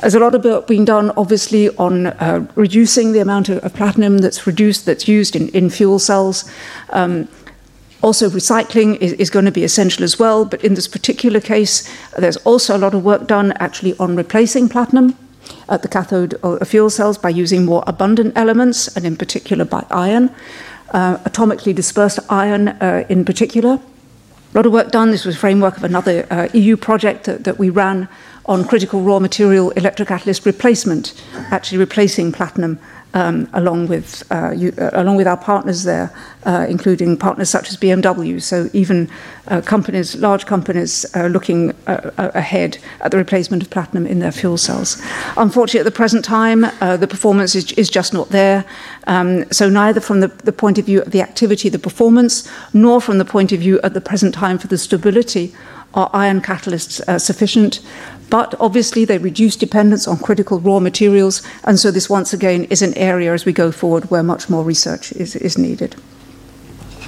There's 0.00 0.16
a 0.16 0.18
lot 0.18 0.34
of 0.34 0.44
work 0.44 0.66
being 0.66 0.84
done, 0.84 1.12
obviously, 1.16 1.68
on 1.76 2.06
uh, 2.08 2.46
reducing 2.56 3.12
the 3.12 3.20
amount 3.20 3.48
of, 3.48 3.58
of, 3.58 3.72
platinum 3.72 4.18
that's 4.18 4.46
reduced, 4.46 4.84
that's 4.84 5.06
used 5.06 5.36
in, 5.36 5.48
in 5.50 5.70
fuel 5.70 6.00
cells. 6.00 6.50
Um, 6.90 7.28
also, 8.02 8.28
recycling 8.28 8.96
is, 8.98 9.12
is, 9.12 9.30
going 9.30 9.44
to 9.44 9.52
be 9.52 9.62
essential 9.62 10.02
as 10.02 10.18
well, 10.18 10.44
but 10.44 10.64
in 10.64 10.74
this 10.74 10.88
particular 10.88 11.40
case, 11.40 11.88
there's 12.18 12.36
also 12.38 12.76
a 12.76 12.78
lot 12.78 12.94
of 12.94 13.04
work 13.04 13.28
done 13.28 13.52
actually 13.52 13.96
on 13.98 14.16
replacing 14.16 14.68
platinum 14.68 15.16
at 15.68 15.82
the 15.82 15.88
cathode 15.88 16.34
of 16.42 16.66
fuel 16.66 16.90
cells 16.90 17.16
by 17.16 17.28
using 17.28 17.64
more 17.64 17.84
abundant 17.86 18.36
elements, 18.36 18.88
and 18.96 19.04
in 19.06 19.16
particular 19.16 19.64
by 19.64 19.86
iron, 19.90 20.30
uh, 20.90 21.16
atomically 21.18 21.74
dispersed 21.74 22.18
iron 22.28 22.68
uh, 22.68 23.04
in 23.08 23.24
particular. 23.24 23.80
A 24.54 24.58
lot 24.58 24.66
of 24.66 24.72
work 24.72 24.90
done. 24.90 25.12
This 25.12 25.24
was 25.24 25.36
framework 25.36 25.76
of 25.76 25.84
another 25.84 26.26
uh, 26.30 26.48
EU 26.52 26.76
project 26.76 27.24
that, 27.24 27.44
that 27.44 27.58
we 27.58 27.70
ran 27.70 28.08
on 28.46 28.66
critical 28.66 29.00
raw 29.02 29.20
material 29.20 29.70
electrocatalyst 29.76 30.44
replacement, 30.44 31.14
actually 31.50 31.78
replacing 31.78 32.32
platinum 32.32 32.78
um, 33.14 33.48
along 33.52 33.88
with 33.88 34.24
uh, 34.30 34.50
you, 34.50 34.72
uh, 34.78 34.90
along 34.92 35.16
with 35.16 35.26
our 35.26 35.36
partners 35.36 35.84
there, 35.84 36.12
uh, 36.44 36.66
including 36.68 37.16
partners 37.16 37.50
such 37.50 37.70
as 37.70 37.76
BMW. 37.76 38.40
So 38.40 38.70
even 38.72 39.08
uh, 39.48 39.60
companies, 39.60 40.16
large 40.16 40.46
companies, 40.46 41.04
uh, 41.14 41.26
looking 41.26 41.72
uh, 41.86 42.10
ahead 42.16 42.78
at 43.00 43.10
the 43.10 43.16
replacement 43.16 43.62
of 43.62 43.70
platinum 43.70 44.06
in 44.06 44.20
their 44.20 44.32
fuel 44.32 44.56
cells. 44.56 45.00
Unfortunately, 45.36 45.80
at 45.80 45.84
the 45.84 45.90
present 45.90 46.24
time, 46.24 46.62
the 46.80 47.06
performance 47.08 47.54
is, 47.54 47.72
is, 47.72 47.90
just 47.92 48.14
not 48.14 48.30
there. 48.30 48.64
Um, 49.06 49.50
so 49.52 49.68
neither 49.68 50.00
from 50.00 50.20
the, 50.20 50.28
the 50.28 50.52
point 50.52 50.78
of 50.78 50.86
view 50.86 51.02
of 51.02 51.10
the 51.10 51.20
activity, 51.20 51.68
the 51.68 51.78
performance, 51.78 52.48
nor 52.72 53.00
from 53.00 53.18
the 53.18 53.24
point 53.24 53.52
of 53.52 53.60
view 53.60 53.80
at 53.82 53.92
the 53.92 54.00
present 54.00 54.34
time 54.34 54.58
for 54.58 54.66
the 54.68 54.78
stability 54.78 55.54
are 55.94 56.08
iron 56.14 56.40
catalysts 56.40 57.20
sufficient? 57.20 57.80
But 58.32 58.54
obviously, 58.58 59.04
they 59.04 59.18
reduce 59.18 59.56
dependence 59.56 60.08
on 60.08 60.16
critical 60.16 60.58
raw 60.58 60.80
materials. 60.80 61.42
And 61.64 61.78
so, 61.78 61.90
this 61.90 62.08
once 62.08 62.32
again 62.32 62.64
is 62.70 62.80
an 62.80 62.94
area 62.96 63.34
as 63.34 63.44
we 63.44 63.52
go 63.52 63.70
forward 63.70 64.10
where 64.10 64.22
much 64.22 64.48
more 64.48 64.64
research 64.64 65.12
is, 65.12 65.36
is 65.36 65.58
needed. 65.58 65.96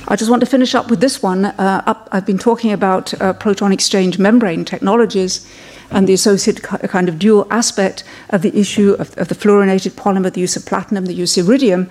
I 0.06 0.16
just 0.16 0.30
want 0.30 0.40
to 0.40 0.46
finish 0.46 0.74
up 0.74 0.90
with 0.90 1.00
this 1.00 1.22
one. 1.22 1.46
Uh, 1.46 1.82
up, 1.86 2.10
I've 2.12 2.26
been 2.26 2.36
talking 2.36 2.72
about 2.72 3.18
uh, 3.22 3.32
proton 3.32 3.72
exchange 3.72 4.18
membrane 4.18 4.66
technologies 4.66 5.50
and 5.94 6.08
the 6.08 6.12
associated 6.12 6.62
kind 6.62 7.08
of 7.08 7.18
dual 7.18 7.46
aspect 7.50 8.04
of 8.30 8.42
the 8.42 8.56
issue 8.58 8.92
of, 8.98 9.16
of, 9.16 9.28
the 9.28 9.34
fluorinated 9.34 9.92
polymer, 9.92 10.32
the 10.32 10.40
use 10.40 10.56
of 10.56 10.66
platinum, 10.66 11.06
the 11.06 11.14
use 11.14 11.38
of 11.38 11.48
iridium. 11.48 11.88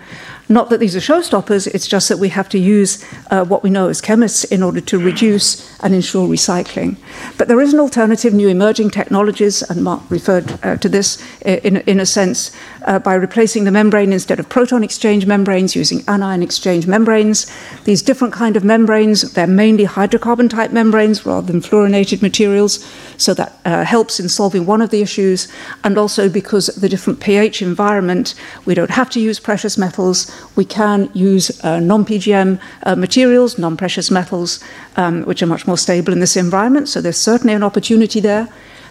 Not 0.50 0.70
that 0.70 0.80
these 0.80 0.96
are 0.96 1.00
showstoppers, 1.00 1.68
it's 1.68 1.88
just 1.88 2.10
that 2.10 2.20
we 2.20 2.30
have 2.30 2.50
to 2.50 2.60
use 2.60 3.04
uh, 3.32 3.46
what 3.46 3.63
we 3.63 3.70
know 3.70 3.88
as 3.88 4.02
chemists 4.02 4.44
in 4.44 4.62
order 4.62 4.82
to 4.82 5.00
reduce 5.00 5.80
and 5.80 5.94
ensure 5.94 6.28
recycling. 6.28 6.98
But 7.38 7.48
there 7.48 7.62
is 7.62 7.74
an 7.74 7.80
alternative, 7.80 8.34
new 8.34 8.50
emerging 8.50 8.89
technologies, 8.89 9.62
and 9.62 9.84
Mark 9.84 10.02
referred 10.10 10.60
uh, 10.63 10.76
to 10.78 10.89
this 10.89 11.22
uh, 11.46 11.52
in, 11.63 11.78
in 11.78 12.00
a 12.00 12.06
sense, 12.06 12.52
uh, 12.86 13.00
by 13.00 13.13
replacing 13.13 13.63
the 13.63 13.72
membrane 13.72 14.12
instead 14.12 14.39
of 14.39 14.50
proton 14.50 14.84
exchange 14.84 15.26
membranes 15.26 15.76
using 15.76 16.04
anion 16.08 16.44
exchange 16.44 16.88
membranes. 16.88 17.50
These 17.86 18.02
different 18.02 18.34
kind 18.34 18.58
of 18.58 18.63
membranes, 18.66 19.34
they're 19.34 19.48
mainly 19.48 19.86
hydrocarbon 19.86 20.50
type 20.50 20.72
membranes 20.72 21.26
rather 21.26 21.52
than 21.52 21.62
fluorinated 21.62 22.22
materials, 22.22 22.86
so 23.18 23.34
that 23.34 23.60
uh, 23.63 23.86
helps 23.96 24.20
in 24.20 24.28
solving 24.28 24.66
one 24.66 24.82
of 24.84 24.90
the 24.90 25.02
issues, 25.08 25.40
and 25.84 25.94
also 25.98 26.24
because 26.42 26.66
the 26.82 26.90
different 26.90 27.20
pH 27.20 27.62
environment, 27.62 28.26
we 28.68 28.74
don't 28.74 28.96
have 29.00 29.10
to 29.16 29.20
use 29.30 29.40
precious 29.50 29.78
metals, 29.78 30.18
we 30.56 30.66
can 30.66 31.00
use 31.14 31.46
uh, 31.64 31.80
non-PGM 31.92 32.50
uh, 32.88 32.96
materials, 33.06 33.58
non-precious 33.66 34.10
metals, 34.20 34.60
um, 35.02 35.16
which 35.30 35.42
are 35.44 35.52
much 35.56 35.68
more 35.68 35.78
stable 35.78 36.12
in 36.12 36.20
this 36.20 36.36
environment. 36.36 36.90
So 36.90 37.02
there's 37.02 37.22
certainly 37.32 37.54
an 37.54 37.64
opportunity 37.70 38.20
there. 38.20 38.48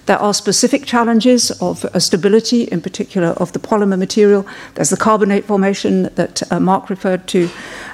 There 0.06 0.22
are 0.26 0.34
specific 0.34 0.86
challenges 0.94 1.50
of 1.60 1.84
uh, 1.84 1.98
stability, 1.98 2.62
in 2.74 2.80
particular 2.80 3.30
of 3.42 3.50
the 3.52 3.58
polymer 3.68 3.98
material. 3.98 4.46
There's 4.74 4.90
the 4.90 5.02
carbonate 5.08 5.44
formation 5.44 5.94
that 6.14 6.42
uh, 6.52 6.60
Mark 6.60 6.90
referred 6.90 7.26
to. 7.34 7.48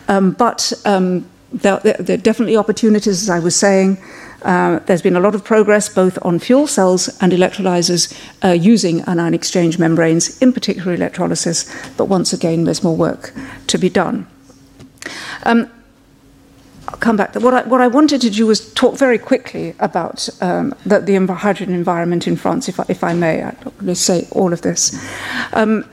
Um, 0.08 0.32
but 0.44 0.60
um, 0.84 1.24
there, 1.52 1.80
there, 1.80 2.16
are 2.18 2.24
definitely 2.30 2.56
opportunities, 2.56 3.22
as 3.22 3.30
I 3.30 3.38
was 3.38 3.56
saying. 3.56 3.96
Uh, 4.42 4.78
there's 4.86 5.02
been 5.02 5.16
a 5.16 5.20
lot 5.20 5.34
of 5.34 5.44
progress 5.44 5.88
both 5.88 6.18
on 6.22 6.38
fuel 6.38 6.66
cells 6.66 7.08
and 7.20 7.32
electrolyzers 7.32 8.12
uh, 8.44 8.52
using 8.52 9.00
anion 9.02 9.34
exchange 9.34 9.78
membranes, 9.78 10.40
in 10.40 10.52
particular 10.52 10.94
electrolysis, 10.94 11.66
but 11.96 12.06
once 12.06 12.32
again, 12.32 12.64
there's 12.64 12.82
more 12.82 12.96
work 12.96 13.32
to 13.66 13.78
be 13.78 13.88
done. 13.88 14.26
Um, 15.44 15.70
I'll 16.88 16.98
come 16.98 17.16
back. 17.16 17.34
What 17.34 17.52
I, 17.52 17.62
what 17.64 17.80
I 17.80 17.88
wanted 17.88 18.20
to 18.22 18.30
do 18.30 18.46
was 18.46 18.72
talk 18.72 18.96
very 18.96 19.18
quickly 19.18 19.74
about 19.78 20.28
um, 20.40 20.74
the, 20.86 21.00
the 21.00 21.34
hydrogen 21.34 21.74
environment 21.74 22.26
in 22.26 22.36
France, 22.36 22.68
if 22.68 22.80
I, 22.80 22.84
if 22.88 23.04
I 23.04 23.12
may. 23.12 23.42
I'm 23.42 23.56
not 23.64 23.76
going 23.78 23.86
to 23.86 23.94
say 23.94 24.26
all 24.30 24.52
of 24.52 24.62
this. 24.62 24.98
Um, 25.52 25.84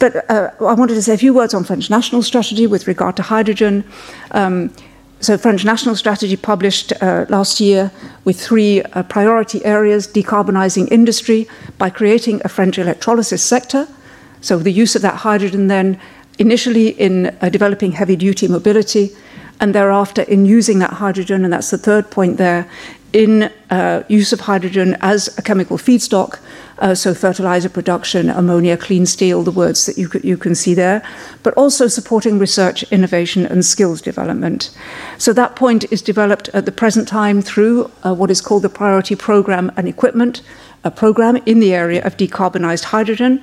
but 0.00 0.28
uh, 0.30 0.50
I 0.60 0.72
wanted 0.74 0.94
to 0.94 1.02
say 1.02 1.14
a 1.14 1.18
few 1.18 1.34
words 1.34 1.54
on 1.54 1.62
French 1.62 1.90
national 1.90 2.22
strategy 2.22 2.66
with 2.66 2.88
regard 2.88 3.16
to 3.16 3.22
hydrogen. 3.22 3.84
Um, 4.32 4.72
so 5.20 5.36
French 5.36 5.64
national 5.64 5.96
strategy 5.96 6.36
published 6.36 6.92
uh, 7.02 7.26
last 7.28 7.60
year 7.60 7.90
with 8.24 8.40
three 8.40 8.82
uh, 8.82 9.02
priority 9.02 9.62
areas, 9.66 10.08
decarbonizing 10.08 10.90
industry 10.90 11.46
by 11.76 11.90
creating 11.90 12.40
a 12.44 12.48
French 12.48 12.78
electrolysis 12.78 13.42
sector. 13.42 13.86
So 14.40 14.58
the 14.58 14.72
use 14.72 14.96
of 14.96 15.02
that 15.02 15.16
hydrogen 15.16 15.66
then 15.66 16.00
initially 16.38 16.88
in 16.88 17.26
uh, 17.26 17.50
developing 17.50 17.92
heavy 17.92 18.16
duty 18.16 18.48
mobility 18.48 19.10
and 19.60 19.74
thereafter 19.74 20.22
in 20.22 20.46
using 20.46 20.78
that 20.78 20.94
hydrogen, 20.94 21.44
and 21.44 21.52
that's 21.52 21.70
the 21.70 21.76
third 21.76 22.10
point 22.10 22.38
there, 22.38 22.66
in 23.12 23.50
uh, 23.68 24.02
use 24.08 24.32
of 24.32 24.40
hydrogen 24.40 24.96
as 25.02 25.36
a 25.36 25.42
chemical 25.42 25.76
feedstock, 25.76 26.38
uh, 26.80 26.94
so 26.94 27.14
fertilizer 27.14 27.68
production, 27.68 28.30
ammonia, 28.30 28.76
clean 28.76 29.06
steel, 29.06 29.42
the 29.42 29.50
words 29.50 29.86
that 29.86 29.98
you, 29.98 30.10
you 30.22 30.36
can 30.36 30.54
see 30.54 30.74
there, 30.74 31.02
but 31.42 31.54
also 31.54 31.86
supporting 31.86 32.38
research, 32.38 32.82
innovation, 32.84 33.46
and 33.46 33.64
skills 33.64 34.00
development. 34.00 34.70
So 35.18 35.32
that 35.34 35.56
point 35.56 35.90
is 35.92 36.02
developed 36.02 36.48
at 36.50 36.64
the 36.64 36.72
present 36.72 37.06
time 37.06 37.42
through 37.42 37.90
uh, 38.02 38.14
what 38.14 38.30
is 38.30 38.40
called 38.40 38.62
the 38.62 38.68
Priority 38.68 39.16
Program 39.16 39.70
and 39.76 39.86
Equipment, 39.86 40.42
a 40.82 40.90
program 40.90 41.36
in 41.46 41.60
the 41.60 41.74
area 41.74 42.02
of 42.04 42.16
decarbonized 42.16 42.84
hydrogen. 42.84 43.42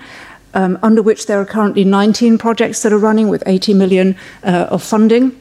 Um, 0.53 0.79
under 0.81 1.03
which 1.03 1.27
there 1.27 1.39
are 1.39 1.45
currently 1.45 1.83
19 1.83 2.37
projects 2.39 2.81
that 2.81 2.91
are 2.91 2.97
running 2.97 3.27
with 3.27 3.43
80 3.45 3.75
million 3.75 4.15
uh, 4.43 4.67
of 4.71 4.81
funding 4.81 5.39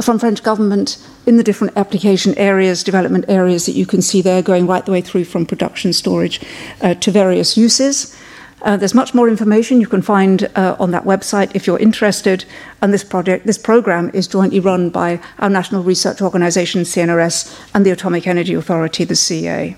from 0.00 0.18
French 0.18 0.42
government 0.42 0.98
in 1.28 1.36
the 1.36 1.44
different 1.44 1.76
application 1.76 2.34
areas, 2.38 2.82
development 2.82 3.26
areas 3.28 3.66
that 3.66 3.72
you 3.72 3.84
can 3.84 4.00
see 4.00 4.22
there, 4.22 4.40
going 4.40 4.66
right 4.66 4.86
the 4.86 4.92
way 4.92 5.02
through 5.02 5.24
from 5.24 5.44
production 5.44 5.92
storage 5.92 6.40
uh, 6.80 6.94
to 6.94 7.10
various 7.10 7.54
uses. 7.54 8.16
Uh, 8.62 8.78
there's 8.78 8.94
much 8.94 9.12
more 9.14 9.28
information 9.28 9.78
you 9.78 9.86
can 9.86 10.00
find 10.00 10.50
uh, 10.56 10.74
on 10.80 10.90
that 10.90 11.04
website 11.04 11.54
if 11.54 11.66
you're 11.66 11.78
interested. 11.78 12.46
And 12.80 12.94
this 12.94 13.04
project, 13.04 13.46
this 13.46 13.58
program, 13.58 14.10
is 14.14 14.26
jointly 14.26 14.58
run 14.58 14.88
by 14.88 15.20
our 15.38 15.50
national 15.50 15.82
research 15.82 16.22
organisation, 16.22 16.82
CNRS, 16.82 17.54
and 17.74 17.84
the 17.84 17.90
Atomic 17.90 18.26
Energy 18.26 18.54
Authority, 18.54 19.04
the 19.04 19.14
CEA. 19.14 19.76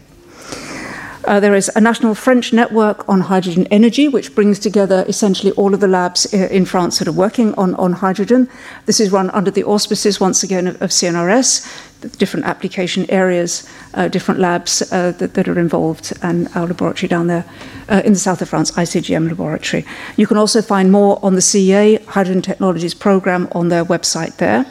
Uh, 1.24 1.38
there 1.38 1.54
is 1.54 1.70
a 1.76 1.80
national 1.80 2.14
French 2.14 2.52
network 2.52 3.06
on 3.06 3.20
hydrogen 3.20 3.66
energy, 3.70 4.08
which 4.08 4.34
brings 4.34 4.58
together 4.58 5.04
essentially 5.06 5.52
all 5.52 5.74
of 5.74 5.80
the 5.80 5.88
labs 5.88 6.32
uh, 6.32 6.48
in 6.50 6.64
France 6.64 6.98
that 6.98 7.06
are 7.06 7.12
working 7.12 7.54
on, 7.56 7.74
on 7.74 7.92
hydrogen. 7.92 8.48
This 8.86 9.00
is 9.00 9.12
run 9.12 9.28
under 9.30 9.50
the 9.50 9.64
auspices, 9.64 10.18
once 10.18 10.42
again, 10.42 10.66
of, 10.66 10.80
of 10.80 10.90
CNRS, 10.90 12.18
different 12.18 12.46
application 12.46 13.04
areas, 13.10 13.68
uh, 13.92 14.08
different 14.08 14.40
labs 14.40 14.80
uh, 14.92 15.12
that, 15.12 15.34
that, 15.34 15.46
are 15.46 15.58
involved, 15.58 16.14
and 16.22 16.48
our 16.54 16.66
laboratory 16.66 17.08
down 17.08 17.26
there 17.26 17.44
uh, 17.90 18.00
in 18.02 18.14
the 18.14 18.18
south 18.18 18.40
of 18.40 18.48
France, 18.48 18.70
ICGM 18.70 19.28
laboratory. 19.28 19.84
You 20.16 20.26
can 20.26 20.38
also 20.38 20.62
find 20.62 20.90
more 20.90 21.18
on 21.22 21.34
the 21.34 21.42
CEA 21.42 22.02
Hydrogen 22.06 22.40
Technologies 22.40 22.94
program 22.94 23.46
on 23.52 23.68
their 23.68 23.84
website 23.84 24.38
there. 24.38 24.64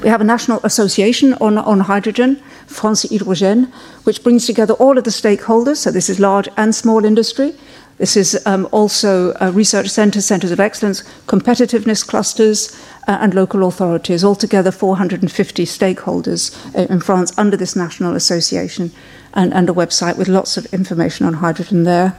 We 0.00 0.08
have 0.08 0.20
a 0.20 0.24
national 0.24 0.60
association 0.62 1.34
on, 1.34 1.58
on 1.58 1.80
hydrogen, 1.80 2.40
France 2.70 3.04
Hydrogène, 3.04 3.70
which 4.04 4.22
brings 4.22 4.46
together 4.46 4.74
all 4.74 4.96
of 4.96 5.04
the 5.04 5.10
stakeholders. 5.10 5.78
So 5.78 5.90
this 5.90 6.08
is 6.08 6.20
large 6.20 6.48
and 6.56 6.74
small 6.74 7.04
industry. 7.04 7.54
This 7.98 8.16
is 8.16 8.40
um, 8.46 8.66
also 8.72 9.34
uh, 9.34 9.50
research 9.52 9.88
centres, 9.90 10.24
centres 10.24 10.52
of 10.52 10.60
excellence, 10.60 11.02
competitiveness 11.26 12.06
clusters, 12.06 12.74
uh, 13.06 13.18
and 13.20 13.34
local 13.34 13.66
authorities, 13.66 14.24
altogether 14.24 14.70
450 14.70 15.66
stakeholders 15.66 16.56
uh, 16.74 16.86
in 16.90 17.00
France 17.00 17.36
under 17.36 17.56
this 17.56 17.76
national 17.76 18.14
association, 18.14 18.90
and, 19.34 19.52
and 19.52 19.68
a 19.68 19.72
website 19.72 20.16
with 20.16 20.28
lots 20.28 20.56
of 20.56 20.64
information 20.72 21.26
on 21.26 21.34
hydrogen 21.34 21.84
there. 21.84 22.16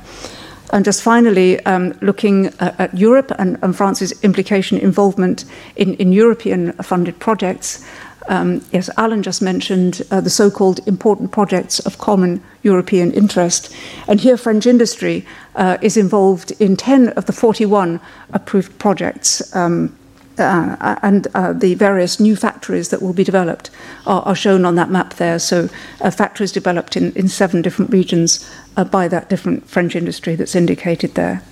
And 0.72 0.86
just 0.86 1.02
finally, 1.02 1.60
um, 1.66 1.98
looking 2.02 2.48
at, 2.60 2.80
at 2.80 2.98
Europe 2.98 3.32
and, 3.40 3.58
and, 3.62 3.76
France's 3.76 4.14
implication 4.24 4.78
involvement 4.78 5.46
in, 5.76 5.96
in 5.96 6.14
European 6.14 6.74
funded 6.74 7.20
projects. 7.20 7.86
Um, 8.28 8.64
yes, 8.72 8.90
Alan 8.98 9.24
just 9.24 9.42
mentioned 9.42 10.02
uh, 10.12 10.22
the 10.22 10.30
so 10.30 10.52
called 10.52 10.86
important 10.88 11.32
projects 11.32 11.80
of 11.80 11.98
common 11.98 12.44
European 12.64 13.12
interest. 13.12 13.74
And 14.08 14.20
here, 14.22 14.38
French 14.38 14.66
industry 14.66 15.26
uh, 15.56 15.78
is 15.82 15.98
involved 15.98 16.52
in 16.60 16.78
10 16.78 17.10
of 17.10 17.26
the 17.26 17.34
41 17.34 18.00
approved 18.34 18.78
projects. 18.80 19.56
Um, 19.56 19.98
uh, 20.38 20.98
and 21.04 21.28
uh, 21.36 21.54
the 21.54 21.76
various 21.76 22.20
new 22.20 22.36
factories 22.36 22.90
that 22.90 23.02
will 23.02 23.14
be 23.14 23.24
developed 23.24 23.70
are, 24.08 24.22
are 24.24 24.36
shown 24.36 24.66
on 24.66 24.76
that 24.76 24.90
map 24.90 25.16
there. 25.16 25.38
So, 25.38 25.70
uh, 26.00 26.10
factories 26.10 26.52
developed 26.52 26.96
in, 26.96 27.12
in 27.14 27.28
seven 27.28 27.62
different 27.62 27.92
regions 27.92 28.50
uh, 28.78 28.86
by 28.86 29.08
that 29.10 29.30
different 29.30 29.70
French 29.70 29.96
industry 29.96 30.36
that's 30.36 30.56
indicated 30.56 31.16
there. 31.16 31.44